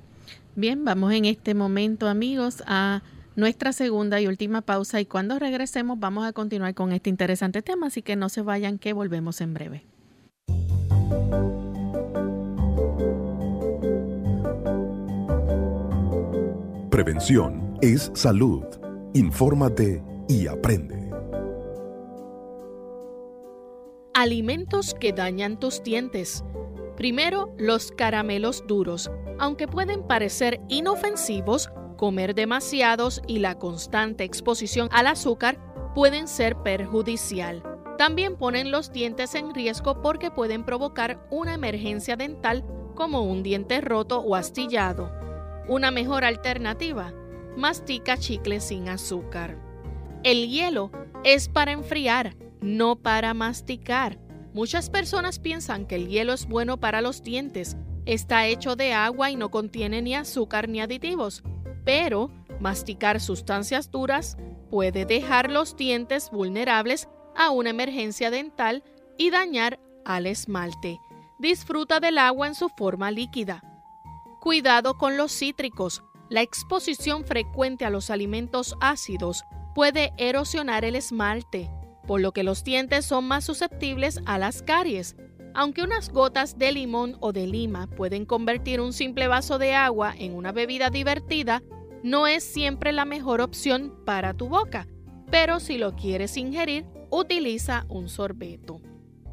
[0.57, 3.03] Bien, vamos en este momento amigos a
[3.37, 7.89] nuestra segunda y última pausa y cuando regresemos vamos a continuar con este interesante tema,
[7.89, 9.85] así que no se vayan que volvemos en breve.
[16.91, 18.63] Prevención es salud.
[19.15, 21.04] Infórmate y aprende.
[24.25, 26.45] Alimentos que dañan tus dientes.
[26.97, 29.11] Primero, los caramelos duros.
[29.39, 35.59] Aunque pueden parecer inofensivos, comer demasiados y la constante exposición al azúcar
[35.95, 37.63] pueden ser perjudicial.
[37.99, 43.83] También ponen los dientes en riesgo porque pueden provocar una emergencia dental como un diente
[43.83, 45.13] roto o astillado.
[45.69, 47.13] Una mejor alternativa,
[47.59, 49.59] mastica chicle sin azúcar.
[50.23, 50.91] El hielo
[51.25, 54.19] es para enfriar, no para masticar.
[54.55, 57.77] Muchas personas piensan que el hielo es bueno para los dientes.
[58.07, 61.43] Está hecho de agua y no contiene ni azúcar ni aditivos.
[61.85, 64.39] Pero masticar sustancias duras
[64.71, 68.83] puede dejar los dientes vulnerables a una emergencia dental
[69.19, 70.99] y dañar al esmalte.
[71.39, 73.63] Disfruta del agua en su forma líquida.
[74.41, 76.03] Cuidado con los cítricos.
[76.31, 81.71] La exposición frecuente a los alimentos ácidos puede erosionar el esmalte
[82.07, 85.17] por lo que los dientes son más susceptibles a las caries.
[85.55, 90.15] Aunque unas gotas de limón o de lima pueden convertir un simple vaso de agua
[90.19, 91.63] en una bebida divertida,
[92.03, 94.87] no es siempre la mejor opción para tu boca,
[95.31, 98.81] pero si lo quieres ingerir, utiliza un sorbeto.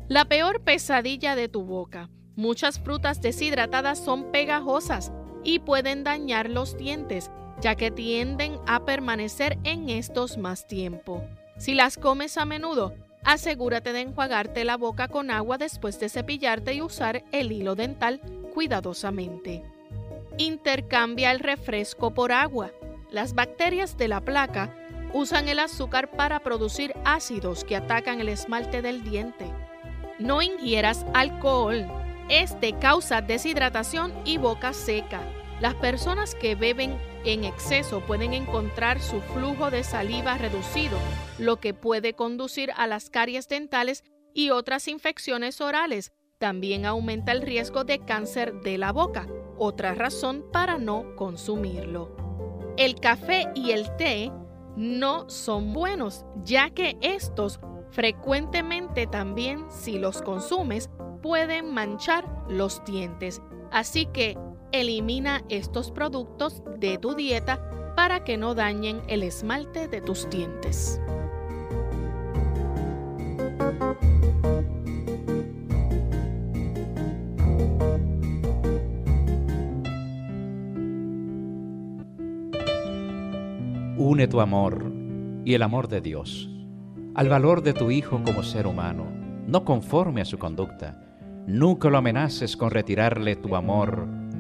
[0.07, 2.09] La peor pesadilla de tu boca.
[2.35, 5.11] Muchas frutas deshidratadas son pegajosas
[5.43, 7.31] y pueden dañar los dientes,
[7.61, 11.23] ya que tienden a permanecer en estos más tiempo.
[11.61, 16.73] Si las comes a menudo, asegúrate de enjuagarte la boca con agua después de cepillarte
[16.73, 18.19] y usar el hilo dental
[18.51, 19.61] cuidadosamente.
[20.39, 22.71] Intercambia el refresco por agua.
[23.11, 24.75] Las bacterias de la placa
[25.13, 29.45] usan el azúcar para producir ácidos que atacan el esmalte del diente.
[30.17, 31.85] No ingieras alcohol.
[32.27, 35.21] Este causa deshidratación y boca seca.
[35.61, 40.97] Las personas que beben en exceso pueden encontrar su flujo de saliva reducido,
[41.37, 46.13] lo que puede conducir a las caries dentales y otras infecciones orales.
[46.39, 49.27] También aumenta el riesgo de cáncer de la boca,
[49.59, 52.73] otra razón para no consumirlo.
[52.75, 54.31] El café y el té
[54.75, 57.59] no son buenos, ya que estos
[57.91, 60.89] frecuentemente también, si los consumes,
[61.21, 63.43] pueden manchar los dientes.
[63.71, 64.37] Así que
[64.71, 70.99] Elimina estos productos de tu dieta para que no dañen el esmalte de tus dientes.
[83.97, 84.91] Une tu amor
[85.45, 86.51] y el amor de Dios
[87.13, 89.05] al valor de tu hijo como ser humano,
[89.45, 90.97] no conforme a su conducta.
[91.45, 94.07] Nunca lo amenaces con retirarle tu amor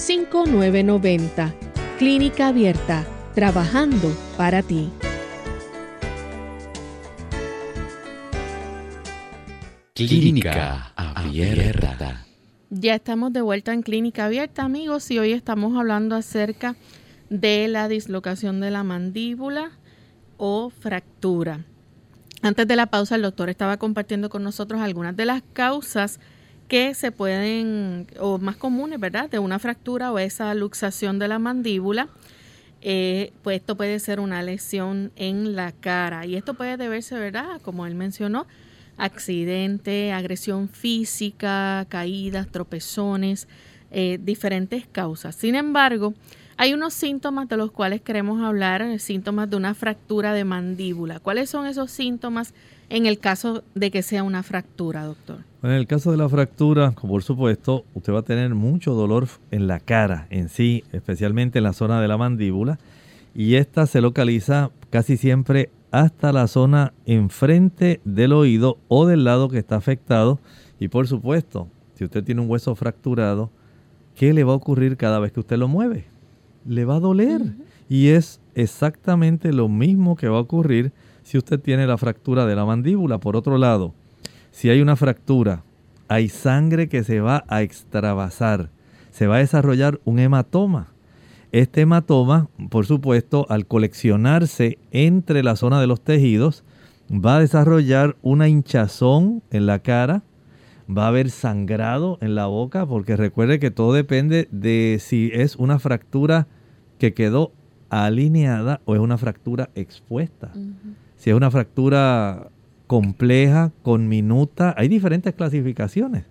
[0.00, 1.54] 787-282-5990.
[1.98, 4.90] Clínica Abierta, trabajando para ti.
[9.94, 12.26] Clínica Abierta.
[12.70, 16.76] Ya estamos de vuelta en Clínica Abierta, amigos, y hoy estamos hablando acerca
[17.28, 19.72] de la dislocación de la mandíbula
[20.38, 21.66] o fractura.
[22.40, 26.20] Antes de la pausa, el doctor estaba compartiendo con nosotros algunas de las causas
[26.70, 31.40] que se pueden, o más comunes, ¿verdad?, de una fractura o esa luxación de la
[31.40, 32.08] mandíbula.
[32.80, 37.60] Eh, pues esto puede ser una lesión en la cara y esto puede deberse, ¿verdad?,
[37.60, 38.46] como él mencionó,
[38.98, 43.48] accidente, agresión física, caídas, tropezones,
[43.90, 45.34] eh, diferentes causas.
[45.34, 46.14] Sin embargo,
[46.56, 51.18] hay unos síntomas de los cuales queremos hablar, eh, síntomas de una fractura de mandíbula.
[51.18, 52.54] ¿Cuáles son esos síntomas
[52.90, 55.38] en el caso de que sea una fractura, doctor?
[55.62, 59.66] En el caso de la fractura, por supuesto, usted va a tener mucho dolor en
[59.66, 62.78] la cara en sí, especialmente en la zona de la mandíbula,
[63.34, 69.48] y esta se localiza casi siempre hasta la zona enfrente del oído o del lado
[69.48, 70.40] que está afectado.
[70.78, 73.50] Y por supuesto, si usted tiene un hueso fracturado,
[74.16, 76.06] ¿qué le va a ocurrir cada vez que usted lo mueve?
[76.66, 77.42] Le va a doler.
[77.88, 80.92] Y es exactamente lo mismo que va a ocurrir
[81.22, 83.18] si usted tiene la fractura de la mandíbula.
[83.18, 83.94] Por otro lado,
[84.50, 85.62] si hay una fractura,
[86.08, 88.70] hay sangre que se va a extravasar.
[89.10, 90.88] Se va a desarrollar un hematoma.
[91.52, 96.64] Este hematoma, por supuesto, al coleccionarse entre la zona de los tejidos,
[97.10, 100.22] va a desarrollar una hinchazón en la cara,
[100.88, 105.56] va a haber sangrado en la boca, porque recuerde que todo depende de si es
[105.56, 106.46] una fractura
[106.98, 107.52] que quedó
[107.88, 110.52] alineada o es una fractura expuesta.
[111.20, 112.48] Si es una fractura
[112.86, 116.24] compleja, con minuta, hay diferentes clasificaciones.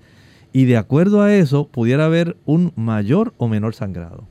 [0.52, 4.24] Y de acuerdo a eso, pudiera haber un mayor o menor sangrado.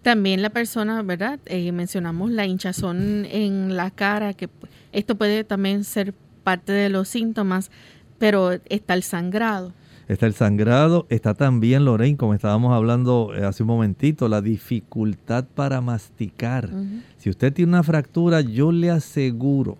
[0.00, 1.38] También la persona, ¿verdad?
[1.44, 4.48] Eh, mencionamos la hinchazón en la cara, que
[4.92, 7.70] esto puede también ser parte de los síntomas,
[8.18, 9.74] pero está el sangrado.
[10.08, 15.44] Está el sangrado, está también, Lorraine, como estábamos hablando eh, hace un momentito, la dificultad
[15.54, 16.70] para masticar.
[17.18, 19.76] Si usted tiene una fractura, yo le aseguro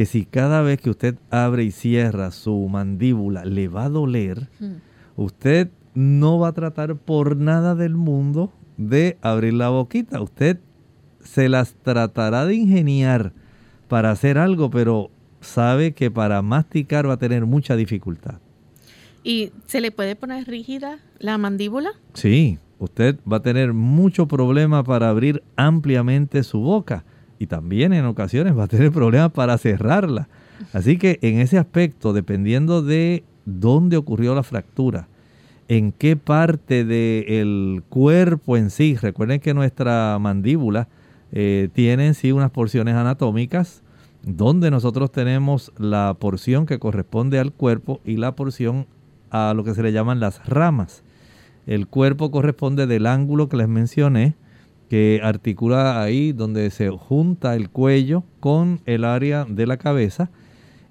[0.00, 4.48] que si cada vez que usted abre y cierra su mandíbula le va a doler,
[5.14, 10.22] usted no va a tratar por nada del mundo de abrir la boquita.
[10.22, 10.58] Usted
[11.22, 13.34] se las tratará de ingeniar
[13.88, 15.10] para hacer algo, pero
[15.42, 18.38] sabe que para masticar va a tener mucha dificultad.
[19.22, 21.90] ¿Y se le puede poner rígida la mandíbula?
[22.14, 27.04] Sí, usted va a tener mucho problema para abrir ampliamente su boca
[27.40, 30.28] y también en ocasiones va a tener problemas para cerrarla.
[30.74, 35.08] Así que en ese aspecto, dependiendo de dónde ocurrió la fractura,
[35.66, 38.94] en qué parte del cuerpo en sí.
[38.96, 40.88] Recuerden que nuestra mandíbula
[41.32, 43.82] eh, tiene en sí unas porciones anatómicas
[44.22, 48.86] donde nosotros tenemos la porción que corresponde al cuerpo y la porción
[49.30, 51.04] a lo que se le llaman las ramas.
[51.66, 54.34] El cuerpo corresponde del ángulo que les mencioné,
[54.90, 60.30] que articula ahí donde se junta el cuello con el área de la cabeza.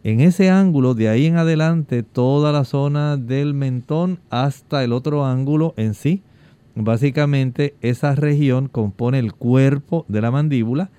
[0.06, 5.26] En ese ángulo, de ahí en adelante, toda la zona del mentón hasta el otro
[5.26, 6.24] ángulo en sí,
[6.76, 10.92] básicamente esa región compone el cuerpo de la mandíbula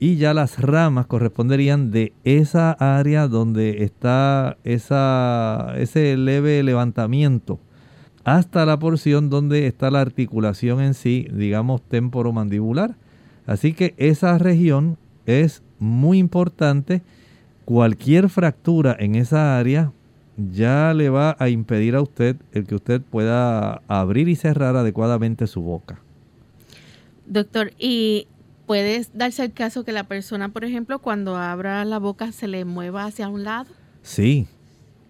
[0.00, 7.60] y ya las ramas corresponderían de esa área donde está esa, ese leve levantamiento
[8.36, 12.94] hasta la porción donde está la articulación en sí, digamos temporomandibular.
[13.46, 17.00] Así que esa región es muy importante.
[17.64, 19.92] Cualquier fractura en esa área
[20.36, 25.46] ya le va a impedir a usted el que usted pueda abrir y cerrar adecuadamente
[25.46, 25.98] su boca.
[27.26, 28.26] Doctor, ¿y
[28.66, 32.66] puede darse el caso que la persona, por ejemplo, cuando abra la boca se le
[32.66, 33.70] mueva hacia un lado?
[34.02, 34.46] Sí,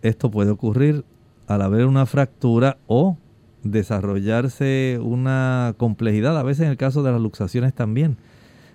[0.02, 1.04] esto puede ocurrir
[1.48, 3.16] al haber una fractura o
[3.64, 8.16] desarrollarse una complejidad, a veces en el caso de las luxaciones también.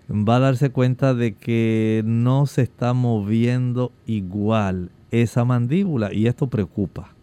[0.10, 6.48] Va a darse cuenta de que no se está moviendo igual esa mandíbula y esto
[6.48, 7.14] preocupa.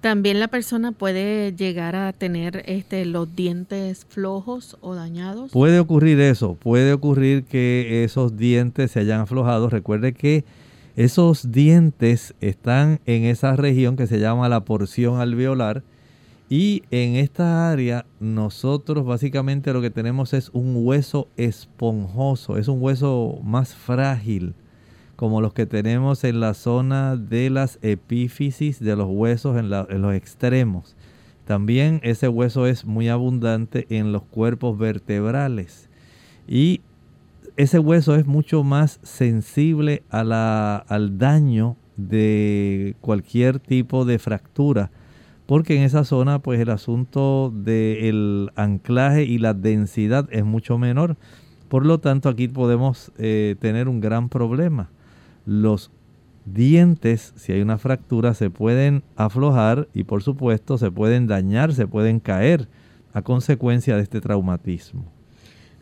[0.00, 5.50] También la persona puede llegar a tener este, los dientes flojos o dañados.
[5.50, 9.68] Puede ocurrir eso, puede ocurrir que esos dientes se hayan aflojado.
[9.68, 10.44] Recuerde que
[10.98, 15.84] esos dientes están en esa región que se llama la porción alveolar
[16.50, 22.82] y en esta área nosotros básicamente lo que tenemos es un hueso esponjoso, es un
[22.82, 24.56] hueso más frágil
[25.14, 30.14] como los que tenemos en la zona de las epífisis de los huesos en, los
[30.16, 30.96] extremos.
[31.44, 35.88] También ese hueso es muy abundante en los cuerpos vertebrales.
[36.48, 36.80] Y
[37.58, 44.90] ese hueso es mucho más sensible al daño de cualquier tipo de fractura.
[45.44, 51.16] Porque en esa zona, pues el asunto del anclaje y la densidad es mucho menor.
[51.68, 54.90] Por lo tanto, aquí podemos eh, tener un gran problema
[55.48, 55.90] los
[56.44, 61.86] dientes, si hay una fractura, se pueden aflojar y por supuesto se pueden dañar, se
[61.86, 62.68] pueden caer
[63.14, 65.17] a consecuencia de este traumatismo.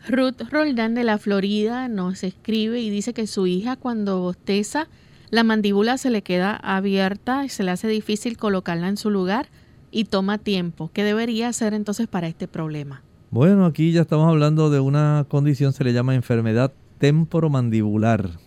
[0.07, 4.87] Ruth Roldán de la Florida nos escribe y dice que su hija cuando bosteza,
[5.29, 9.47] la mandíbula se le queda abierta y se le hace difícil colocarla en su lugar
[9.91, 10.89] y toma tiempo.
[10.93, 13.01] ¿Qué debería hacer entonces para este problema?
[13.31, 18.39] Bueno, aquí ya estamos hablando de una condición, se le llama enfermedad temporomandibular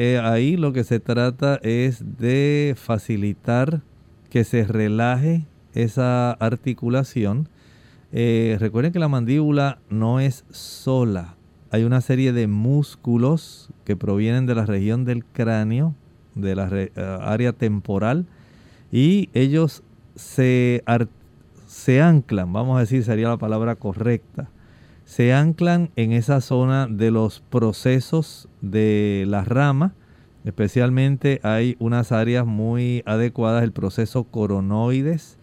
[0.00, 3.82] eh, ahí lo que se trata es de facilitar
[4.30, 5.44] que se relaje
[5.74, 7.48] esa articulación.
[8.10, 11.36] Eh, recuerden que la mandíbula no es sola.
[11.70, 15.94] Hay una serie de músculos que provienen de la región del cráneo,
[16.34, 16.90] de la eh,
[17.20, 18.26] área temporal,
[18.90, 19.82] y ellos
[20.14, 20.82] se,
[21.66, 24.48] se anclan, vamos a decir, sería la palabra correcta,
[25.04, 29.94] se anclan en esa zona de los procesos de la rama.
[30.44, 35.37] Especialmente hay unas áreas muy adecuadas, el proceso coronoides.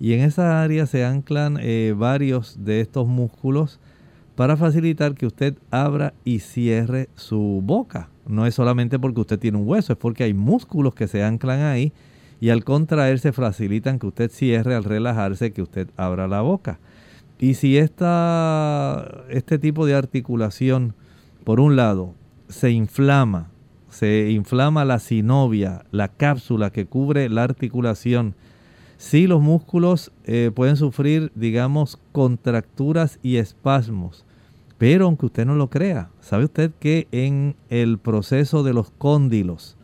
[0.00, 3.80] Y en esa área se anclan eh, varios de estos músculos
[4.34, 8.08] para facilitar que usted abra y cierre su boca.
[8.26, 11.60] No es solamente porque usted tiene un hueso, es porque hay músculos que se anclan
[11.60, 11.92] ahí
[12.40, 16.78] y al contraerse facilitan que usted cierre, al relajarse, que usted abra la boca.
[17.38, 20.94] Y si esta, este tipo de articulación,
[21.44, 22.14] por un lado,
[22.48, 23.50] se inflama,
[23.88, 28.34] se inflama la sinovia, la cápsula que cubre la articulación,
[28.96, 34.24] si los músculos eh, pueden sufrir, digamos, contracturas y espasmos.
[34.78, 39.76] Pero aunque usted no lo crea, ¿sabe usted que en el proceso de los cóndilos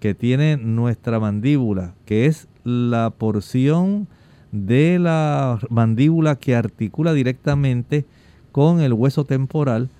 [0.00, 4.08] que tiene nuestra mandíbula, que es la porción
[4.52, 8.04] de la mandíbula que articula directamente
[8.50, 9.90] con el hueso temporal,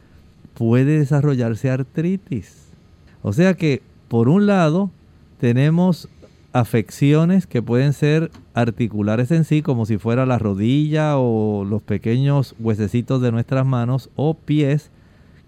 [0.55, 2.67] puede desarrollarse artritis.
[3.23, 4.91] O sea que, por un lado,
[5.39, 6.09] tenemos
[6.53, 12.55] afecciones que pueden ser articulares en sí, como si fuera la rodilla o los pequeños
[12.59, 14.91] huesecitos de nuestras manos o pies,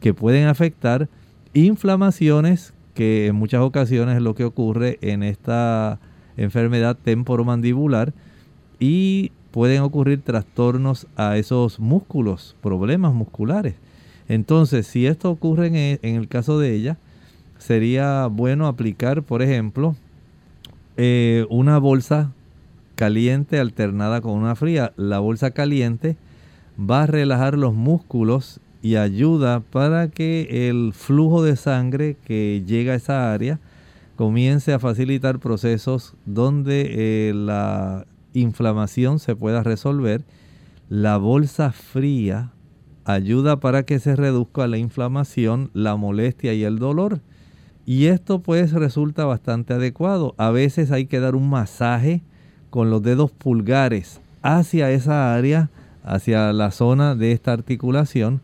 [0.01, 1.09] que pueden afectar
[1.55, 5.99] inflamaciones, que en muchas ocasiones es lo que ocurre en esta
[6.37, 8.13] enfermedad temporomandibular,
[8.79, 13.75] y pueden ocurrir trastornos a esos músculos, problemas musculares.
[14.29, 16.97] Entonces, si esto ocurre en e, el, caso de ella,
[17.59, 19.95] sería bueno aplicar, por ejemplo,
[20.97, 22.32] eh, una bolsa
[22.95, 24.93] caliente alternada con una fría.
[24.97, 26.16] La bolsa caliente
[26.78, 32.93] va a relajar los músculos y ayuda para que el flujo de sangre que llega
[32.93, 33.61] a esa área
[34.16, 40.22] comience a facilitar procesos donde eh, la inflamación se pueda resolver.
[40.88, 42.53] La bolsa fría
[43.05, 47.20] ayuda para que se reduzca la inflamación, la molestia y el dolor.
[47.85, 50.35] Y esto pues resulta bastante adecuado.
[50.39, 52.22] A veces hay que dar un masaje
[52.70, 55.70] con los dedos pulgares hacia esa área,
[56.05, 58.41] hacia la zona de esta articulación,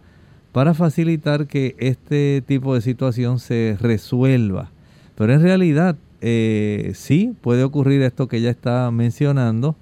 [0.52, 4.70] para facilitar que este tipo de situación se resuelva.
[5.14, 9.76] Pero en realidad eh, sí puede ocurrir esto que ya está mencionando,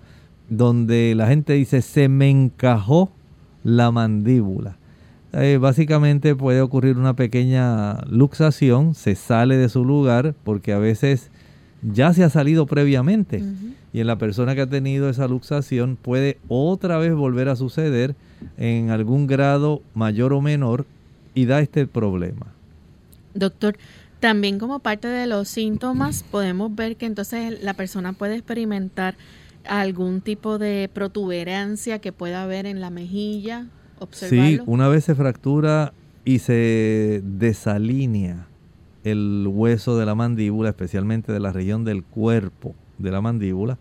[0.48, 3.10] donde la gente dice se me encajó
[3.64, 4.76] la mandíbula.
[5.38, 11.30] Eh, básicamente puede ocurrir una pequeña luxación, se sale de su lugar porque a veces
[11.82, 13.42] ya se ha salido previamente.
[13.92, 18.14] Y en la persona que ha tenido esa luxación puede otra vez volver a suceder
[18.56, 20.86] en algún grado mayor o menor
[21.34, 22.46] y da este problema.
[23.34, 23.76] Doctor,
[24.20, 29.16] también como parte de los síntomas podemos ver que entonces la persona puede experimentar
[29.68, 33.66] algún tipo de protuberancia que pueda haber en la mejilla
[34.10, 35.92] Sí, una vez se fractura
[36.24, 38.46] y se desalinea
[39.04, 43.78] el hueso de la mandíbula, especialmente de la región del cuerpo de la mandíbula,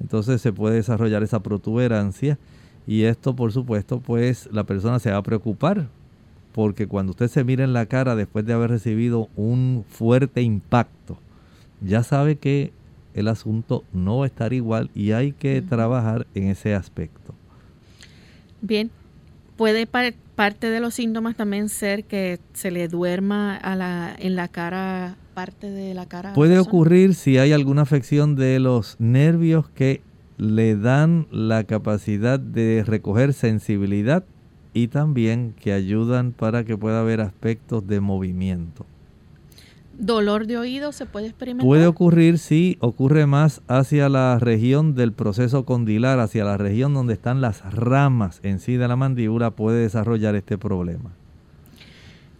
[0.00, 2.38] entonces se puede desarrollar esa protuberancia
[2.86, 5.88] y esto por supuesto pues la persona se va a preocupar
[6.52, 11.18] porque cuando usted se mira en la cara después de haber recibido un fuerte impacto,
[11.80, 12.72] ya sabe que
[13.14, 17.34] el asunto no va a estar igual y hay que trabajar en ese aspecto.
[18.60, 18.90] Bien,
[19.58, 24.46] Puede parte de los síntomas también ser que se le duerma a la, en la
[24.46, 26.32] cara, parte de la cara.
[26.32, 30.00] Puede ocurrir si hay alguna afección de los nervios que
[30.36, 34.24] le dan la capacidad de recoger sensibilidad
[34.74, 38.86] y también que ayudan para que pueda haber aspectos de movimiento.
[39.98, 41.66] ¿Dolor de oído se puede experimentar?
[41.66, 47.14] Puede ocurrir si ocurre más hacia la región del proceso condilar, hacia la región donde
[47.14, 51.10] están las ramas en sí de la mandíbula, puede desarrollar este problema.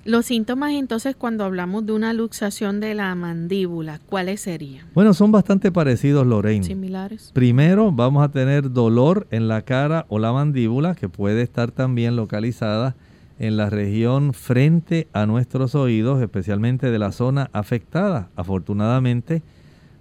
[0.04, 4.86] Los síntomas entonces cuando hablamos de una luxación de la mandíbula, ¿cuáles serían?
[4.94, 6.64] Bueno, son bastante parecidos, Lorraine.
[6.64, 7.30] Similares.
[7.34, 12.14] Primero vamos a tener dolor en la cara o la mandíbula, que puede estar también
[12.14, 12.94] localizada
[13.38, 18.30] en la región frente a nuestros oídos, especialmente de la zona afectada.
[18.36, 19.42] Afortunadamente,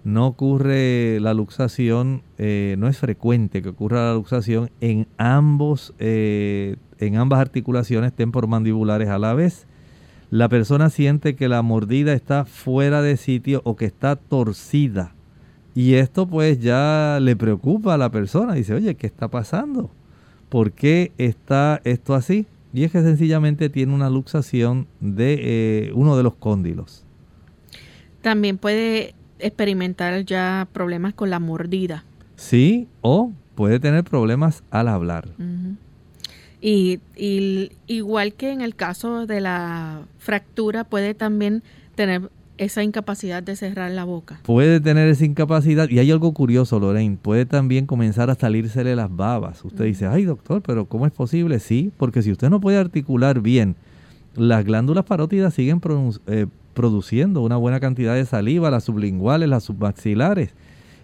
[0.04, 6.76] no ocurre la luxación, eh, no es frecuente que ocurra la luxación en, ambos, eh,
[6.98, 9.66] en ambas articulaciones temporomandibulares a la vez.
[10.30, 15.14] La persona siente que la mordida está fuera de sitio o que está torcida.
[15.74, 18.54] Y esto pues ya le preocupa a la persona.
[18.54, 19.90] Dice, oye, ¿qué está pasando?
[20.48, 22.46] ¿Por qué está esto así?
[22.72, 27.04] Y es que sencillamente tiene una luxación de eh, uno de los cóndilos.
[28.20, 32.04] También puede experimentar ya problemas con la mordida.
[32.36, 35.28] Sí, o puede tener problemas al hablar.
[36.60, 37.00] y,
[37.86, 41.62] igual que en el caso de la fractura, puede también
[41.94, 44.40] tener esa incapacidad de cerrar la boca.
[44.42, 49.14] Puede tener esa incapacidad y hay algo curioso, Lorraine, puede también comenzar a salírsele las
[49.14, 49.64] babas.
[49.64, 51.60] Usted dice, ay doctor, pero ¿cómo es posible?
[51.60, 53.76] Sí, porque si usted no puede articular bien,
[54.34, 55.80] las glándulas parótidas siguen
[56.26, 60.54] eh, produciendo una buena cantidad de saliva, las sublinguales, las submaxilares,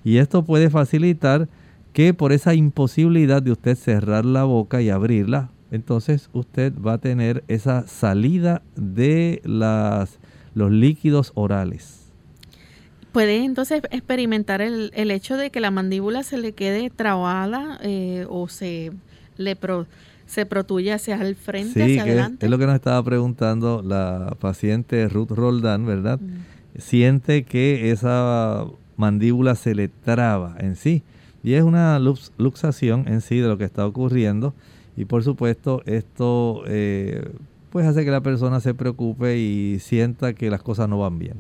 [0.05, 1.49] y esto puede facilitar
[1.93, 6.99] que por esa imposibilidad de usted cerrar la boca y abrirla, entonces usted va a
[6.99, 10.19] tener esa salida de las
[10.55, 12.01] los líquidos orales.
[13.13, 18.27] Puede entonces experimentar el, el hecho de que la mandíbula se le quede trabada eh,
[18.29, 18.91] o se
[19.37, 19.57] le
[20.27, 22.47] se protuya hacia el frente, hacia adelante.
[22.47, 26.19] Es lo que nos estaba preguntando la paciente Ruth Roldán, ¿verdad?
[26.21, 26.81] Mm.
[26.81, 31.03] Siente que esa mandíbula se le traba en sí.
[31.43, 34.55] Y es una luxación en sí de lo que está ocurriendo.
[34.97, 37.31] Y por supuesto, esto eh,
[37.75, 41.39] pues hace que la persona se preocupe y sienta que las cosas no van bien.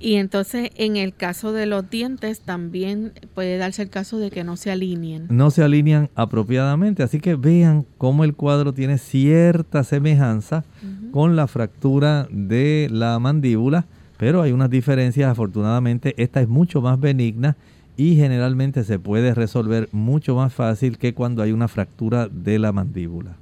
[0.00, 4.44] Y entonces en el caso de los dientes también puede darse el caso de que
[4.44, 5.26] no se alineen.
[5.28, 10.64] No se alinean apropiadamente, así que vean cómo el cuadro tiene cierta semejanza
[11.10, 13.84] con la fractura de la mandíbula,
[14.16, 17.58] pero hay unas diferencias, afortunadamente esta es mucho más benigna
[17.98, 22.72] y generalmente se puede resolver mucho más fácil que cuando hay una fractura de la
[22.72, 23.36] mandíbula.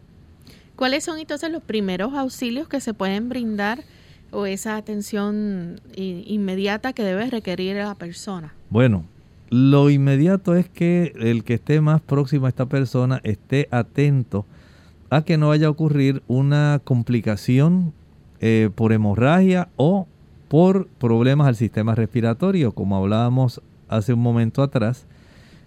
[0.77, 3.85] ¿Cuáles son entonces los primeros auxilios que se pueden brindar
[4.33, 8.53] o esa atención inmediata que debe requerir la persona?
[8.71, 9.05] Bueno,
[9.51, 14.47] lo inmediato es que el que esté más próximo a esta persona esté atento
[15.11, 17.93] a que no vaya a ocurrir una complicación
[18.41, 20.09] eh, por hemorragia o
[20.49, 25.07] por problemas al sistema respiratorio, como hablábamos hace un momento atrás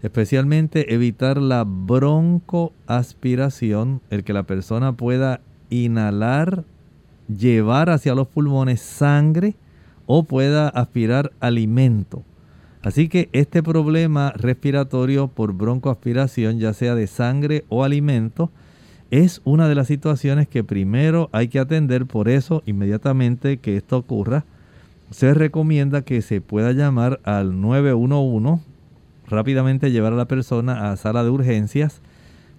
[0.04, 6.64] especialmente evitar la broncoaspiración, el que la persona pueda inhalar,
[7.28, 9.56] llevar hacia los pulmones sangre
[10.06, 12.24] o pueda aspirar alimento.
[12.82, 18.52] Así que este problema respiratorio por broncoaspiración, ya sea de sangre o alimento,
[19.12, 22.06] es una de las situaciones que primero hay que atender.
[22.06, 24.46] Por eso, inmediatamente que esto ocurra,
[25.10, 28.62] se recomienda que se pueda llamar al 911
[29.28, 32.02] rápidamente llevar a la persona a sala de urgencias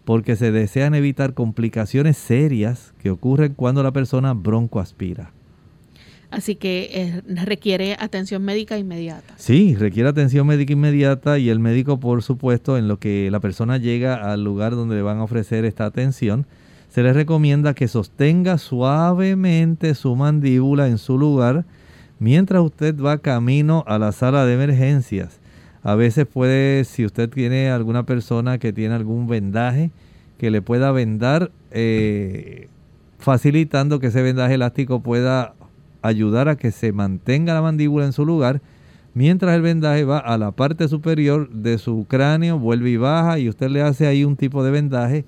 [0.05, 5.33] porque se desean evitar complicaciones serias que ocurren cuando la persona broncoaspira.
[6.31, 9.35] Así que eh, requiere atención médica inmediata.
[9.37, 13.79] Sí, requiere atención médica inmediata y el médico, por supuesto, en lo que la persona
[13.79, 16.47] llega al lugar donde le van a ofrecer esta atención,
[16.89, 21.65] se le recomienda que sostenga suavemente su mandíbula en su lugar
[22.19, 25.41] mientras usted va camino a la sala de emergencias.
[25.83, 29.91] A veces puede, si usted tiene alguna persona que tiene algún vendaje,
[30.39, 32.69] que le pueda vendar, eh,
[33.19, 35.55] facilitando que ese vendaje elástico pueda
[36.03, 38.61] ayudar a que se mantenga la mandíbula en su lugar,
[39.15, 43.49] mientras el vendaje va a la parte superior de su cráneo, vuelve y baja, y
[43.49, 45.25] usted le hace ahí un tipo de vendaje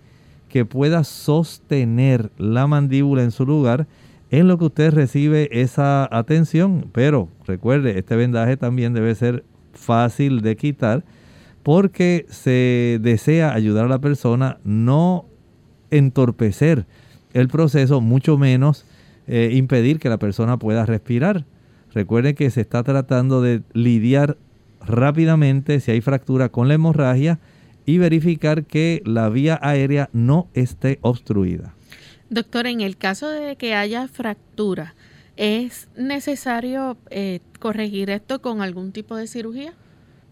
[0.49, 3.87] que pueda sostener la mandíbula en su lugar
[4.31, 6.87] en lo que usted recibe esa atención.
[6.93, 11.05] Pero recuerde, este vendaje también debe ser fácil de quitar
[11.63, 15.27] porque se desea ayudar a la persona, no
[15.91, 16.87] entorpecer
[17.33, 18.87] el proceso, mucho menos
[19.27, 21.45] eh, impedir que la persona pueda respirar.
[21.93, 24.37] Recuerden que se está tratando de lidiar
[24.81, 27.39] rápidamente si hay fractura con la hemorragia
[27.85, 31.75] y verificar que la vía aérea no esté obstruida.
[32.29, 34.95] Doctor, en el caso de que haya fractura,
[35.41, 39.73] ¿es necesario eh, corregir esto con algún tipo de cirugía?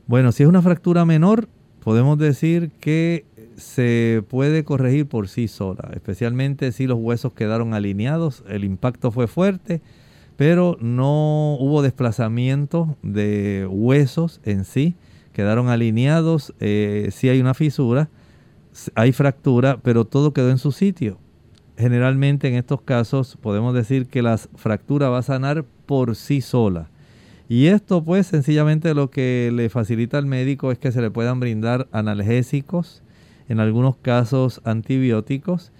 [0.07, 1.49] Bueno, si es una fractura menor,
[1.83, 3.25] podemos decir que
[3.57, 9.29] se puede corregir por sí sola, especialmente si los huesos quedaron alineados, el impacto fue
[9.29, 9.81] fuerte,
[10.37, 14.95] pero no hubo desplazamiento de huesos en sí,
[15.33, 18.11] quedaron alineados, eh, si hay una fisura,
[18.95, 21.19] hay fractura, pero todo quedó en su sitio.
[21.79, 26.91] Generalmente en estos casos podemos decir que la fractura va a sanar por sí sola.
[27.49, 31.39] Y esto pues sencillamente lo que le facilita al médico es que se le puedan
[31.39, 33.05] brindar analgésicos,
[33.49, 35.71] en algunos casos antibióticos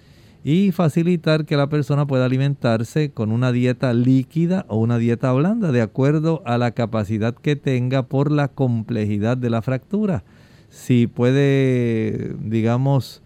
[0.41, 5.73] y facilitar que la persona pueda alimentarse con una dieta líquida o una dieta blanda
[5.73, 10.23] de acuerdo a la capacidad que tenga por la complejidad de la fractura.
[10.69, 13.21] Si puede, digamos,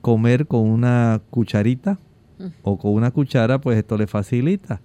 [0.00, 1.98] comer con una cucharita
[2.62, 4.80] o con una cuchara, pues esto le facilita,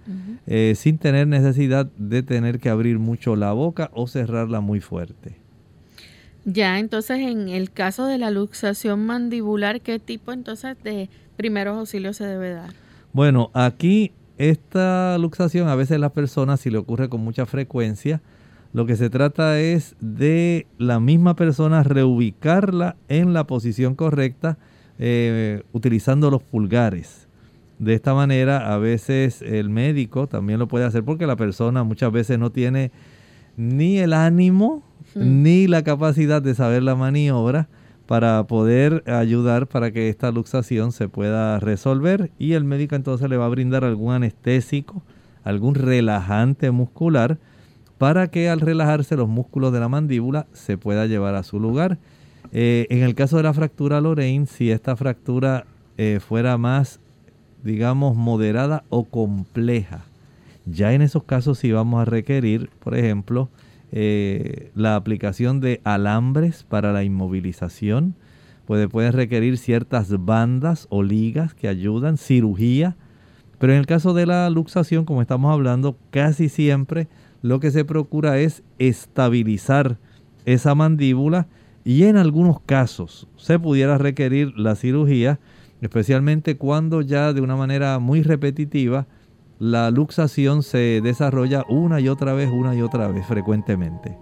[0.46, 5.36] eh, sin tener necesidad de tener que abrir mucho la boca o cerrarla muy fuerte.
[6.44, 12.16] Ya, entonces en el caso de la luxación mandibular, ¿qué tipo entonces de primeros auxilios
[12.16, 12.70] se debe dar?
[13.12, 18.20] Bueno, aquí esta luxación a veces las personas, si le ocurre con mucha frecuencia,
[18.72, 24.56] lo que se trata es de la misma persona reubicarla en la posición correcta
[24.98, 27.21] eh, utilizando los pulgares.
[27.82, 32.12] De esta manera, a veces el médico también lo puede hacer porque la persona muchas
[32.12, 32.92] veces no tiene
[33.56, 34.84] ni el ánimo
[35.16, 37.68] ni la capacidad de saber la maniobra
[38.06, 43.36] para poder ayudar para que esta luxación se pueda resolver y el médico entonces le
[43.36, 45.02] va a brindar algún anestésico,
[45.42, 47.38] algún relajante muscular
[47.98, 51.98] para que al relajarse los músculos de la mandíbula se pueda llevar a su lugar.
[52.52, 55.66] Eh, en el caso de la fractura Lorraine, si esta fractura
[55.98, 57.00] eh, fuera más,
[57.62, 60.04] digamos, moderada o compleja,
[60.66, 63.48] ya en esos casos sí vamos a requerir, por ejemplo,
[63.90, 68.14] eh, la aplicación de alambres para la inmovilización.
[68.66, 72.96] Puede, pueden requerir ciertas bandas o ligas que ayudan, cirugía.
[73.58, 77.08] Pero en el caso de la luxación, como estamos hablando, casi siempre
[77.42, 79.98] lo que se procura es estabilizar
[80.44, 81.48] esa mandíbula
[81.84, 85.40] y en algunos casos se pudiera requerir la cirugía,
[85.82, 89.06] especialmente cuando ya de una manera muy repetitiva
[89.58, 94.16] la luxación se desarrolla una y otra vez, una y otra vez, frecuentemente.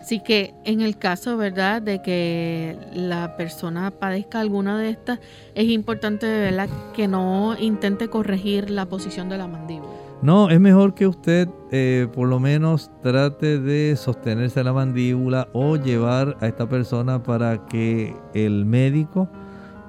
[0.00, 5.18] Así que en el caso, ¿verdad?, de que la persona padezca alguna de estas,
[5.54, 9.90] es importante, ¿verdad?, que no intente corregir la posición de la mandíbula.
[10.22, 15.76] No, es mejor que usted eh, por lo menos trate de sostenerse la mandíbula o
[15.76, 19.28] llevar a esta persona para que el médico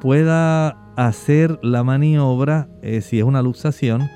[0.05, 4.07] pueda hacer la maniobra, eh, si es una luxación,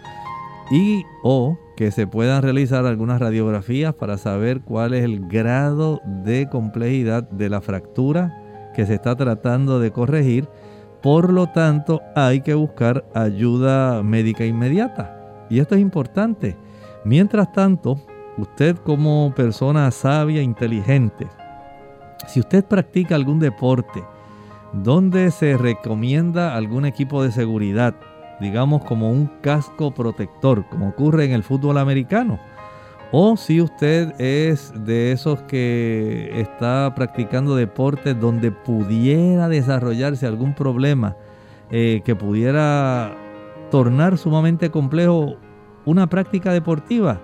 [0.69, 6.47] y o que se puedan realizar algunas radiografías para saber cuál es el grado de
[6.47, 10.47] complejidad de la fractura que se está tratando de corregir.
[11.01, 15.47] Por lo tanto, hay que buscar ayuda médica inmediata.
[15.49, 16.55] Y esto es importante.
[17.03, 17.99] Mientras tanto,
[18.37, 21.25] usted como persona sabia, inteligente,
[22.27, 24.03] si usted practica algún deporte
[24.73, 27.95] donde se recomienda algún equipo de seguridad,
[28.39, 32.39] digamos como un casco protector, como ocurre en el fútbol americano.
[33.11, 41.15] O si usted es de esos que está practicando deportes donde pudiera desarrollarse algún problema
[41.71, 43.15] eh, que pudiera
[43.71, 45.37] tornar sumamente complejo
[45.85, 47.19] una práctica deportiva,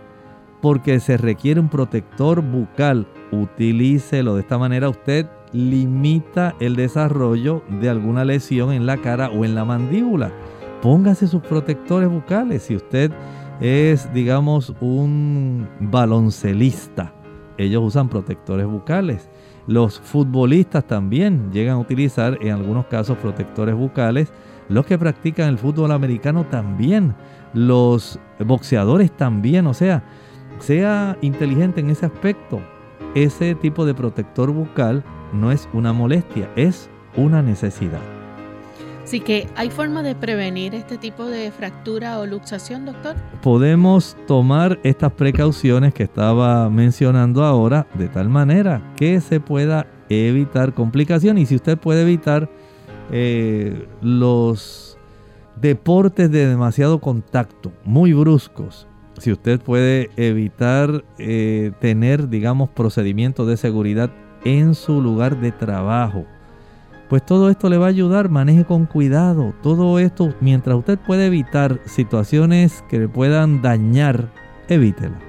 [0.60, 4.34] porque se requiere un protector bucal, utilícelo.
[4.34, 9.56] De esta manera usted limita el desarrollo de alguna lesión en la cara o en
[9.56, 10.32] la mandíbula.
[10.82, 12.64] Póngase sus protectores bucales.
[12.64, 13.12] Si usted
[13.62, 17.14] es, digamos, un baloncelista.
[17.58, 19.30] Ellos usan protectores bucales.
[19.66, 24.34] Los futbolistas también llegan a utilizar en algunos casos protectores bucales.
[24.68, 27.16] Los que practican el fútbol americano también.
[27.54, 29.68] Los boxeadores también.
[29.68, 30.04] O sea,
[30.60, 32.60] sea inteligente en ese aspecto.
[33.16, 35.02] Ese tipo de protector bucal
[35.32, 38.02] no es una molestia, es una necesidad.
[39.06, 43.16] Así que, ¿hay forma de prevenir este tipo de fractura o luxación, doctor?
[43.42, 50.74] Podemos tomar estas precauciones que estaba mencionando ahora de tal manera que se pueda evitar
[50.74, 51.44] complicaciones.
[51.44, 52.50] Y si usted puede evitar
[53.12, 54.98] eh, los
[55.56, 58.88] deportes de demasiado contacto, muy bruscos,
[59.18, 64.12] si usted puede evitar eh, tener, digamos, procedimientos de seguridad
[64.44, 66.26] en su lugar de trabajo,
[67.10, 69.54] pues todo esto le va a ayudar, maneje con cuidado.
[69.62, 74.32] Todo esto, mientras usted puede evitar situaciones que le puedan dañar,
[74.68, 75.20] evítela.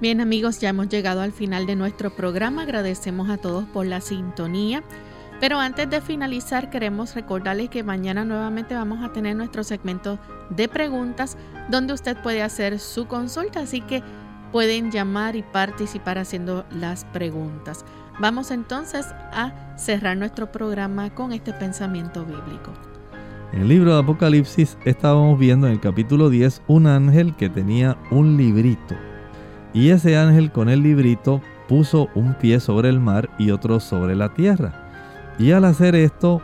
[0.00, 2.62] Bien amigos, ya hemos llegado al final de nuestro programa.
[2.62, 4.82] Agradecemos a todos por la sintonía.
[5.40, 10.18] Pero antes de finalizar, queremos recordarles que mañana nuevamente vamos a tener nuestro segmento
[10.48, 11.36] de preguntas
[11.70, 14.02] donde usted puede hacer su consulta, así que
[14.50, 17.84] pueden llamar y participar haciendo las preguntas.
[18.18, 22.72] Vamos entonces a cerrar nuestro programa con este pensamiento bíblico.
[23.52, 27.98] En el libro de Apocalipsis estábamos viendo en el capítulo 10 un ángel que tenía
[28.10, 28.94] un librito.
[29.74, 34.16] Y ese ángel con el librito puso un pie sobre el mar y otro sobre
[34.16, 34.85] la tierra.
[35.38, 36.40] Y al hacer esto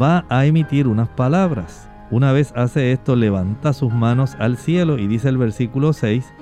[0.00, 1.88] va a emitir unas palabras.
[2.10, 6.32] Una vez hace esto, levanta sus manos al cielo y dice el versículo 6,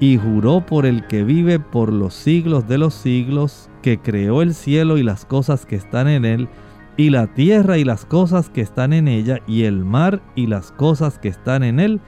[0.00, 4.54] y juró por el que vive por los siglos de los siglos, que creó el
[4.54, 6.48] cielo y las cosas que están en él,
[6.96, 10.72] y la tierra y las cosas que están en ella, y el mar y las
[10.72, 12.00] cosas que están en él,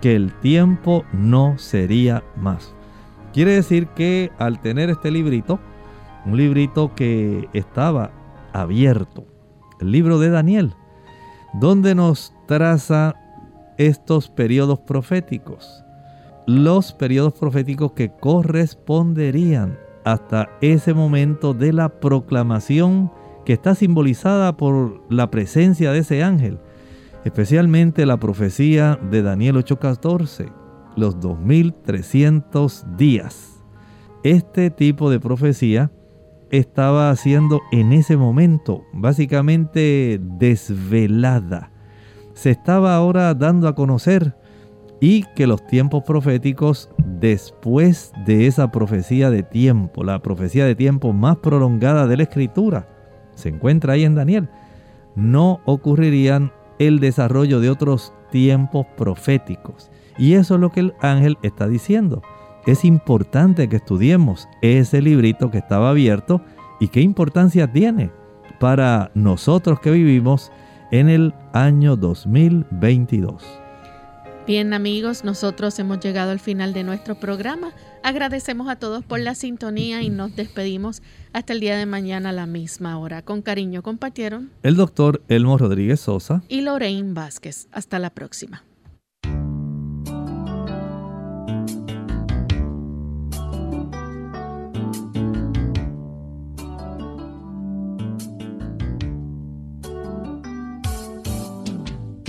[0.00, 2.74] que el tiempo no sería más.
[3.32, 5.58] Quiere decir que al tener este librito,
[6.26, 8.10] un librito que estaba
[8.52, 9.26] abierto,
[9.80, 10.74] el libro de Daniel,
[11.54, 13.14] donde nos traza
[13.78, 15.82] estos periodos proféticos
[16.46, 23.12] los periodos proféticos que corresponderían hasta ese momento de la proclamación
[23.44, 26.58] que está simbolizada por la presencia de ese ángel,
[27.24, 30.52] especialmente la profecía de Daniel 8:14,
[30.96, 33.62] los 2300 días.
[34.24, 35.90] Este tipo de profecía
[36.52, 41.70] estaba haciendo en ese momento básicamente desvelada.
[42.34, 44.36] Se estaba ahora dando a conocer
[45.00, 51.12] y que los tiempos proféticos después de esa profecía de tiempo, la profecía de tiempo
[51.12, 52.86] más prolongada de la escritura,
[53.34, 54.48] se encuentra ahí en Daniel,
[55.16, 59.90] no ocurrirían el desarrollo de otros tiempos proféticos.
[60.18, 62.22] Y eso es lo que el ángel está diciendo.
[62.66, 66.42] Es importante que estudiemos ese librito que estaba abierto
[66.78, 68.12] y qué importancia tiene
[68.60, 70.52] para nosotros que vivimos
[70.92, 73.42] en el año 2022.
[74.46, 77.72] Bien amigos, nosotros hemos llegado al final de nuestro programa.
[78.04, 81.02] Agradecemos a todos por la sintonía y nos despedimos
[81.32, 83.22] hasta el día de mañana a la misma hora.
[83.22, 87.68] Con cariño compartieron el doctor Elmo Rodríguez Sosa y Lorraine Vázquez.
[87.72, 88.64] Hasta la próxima.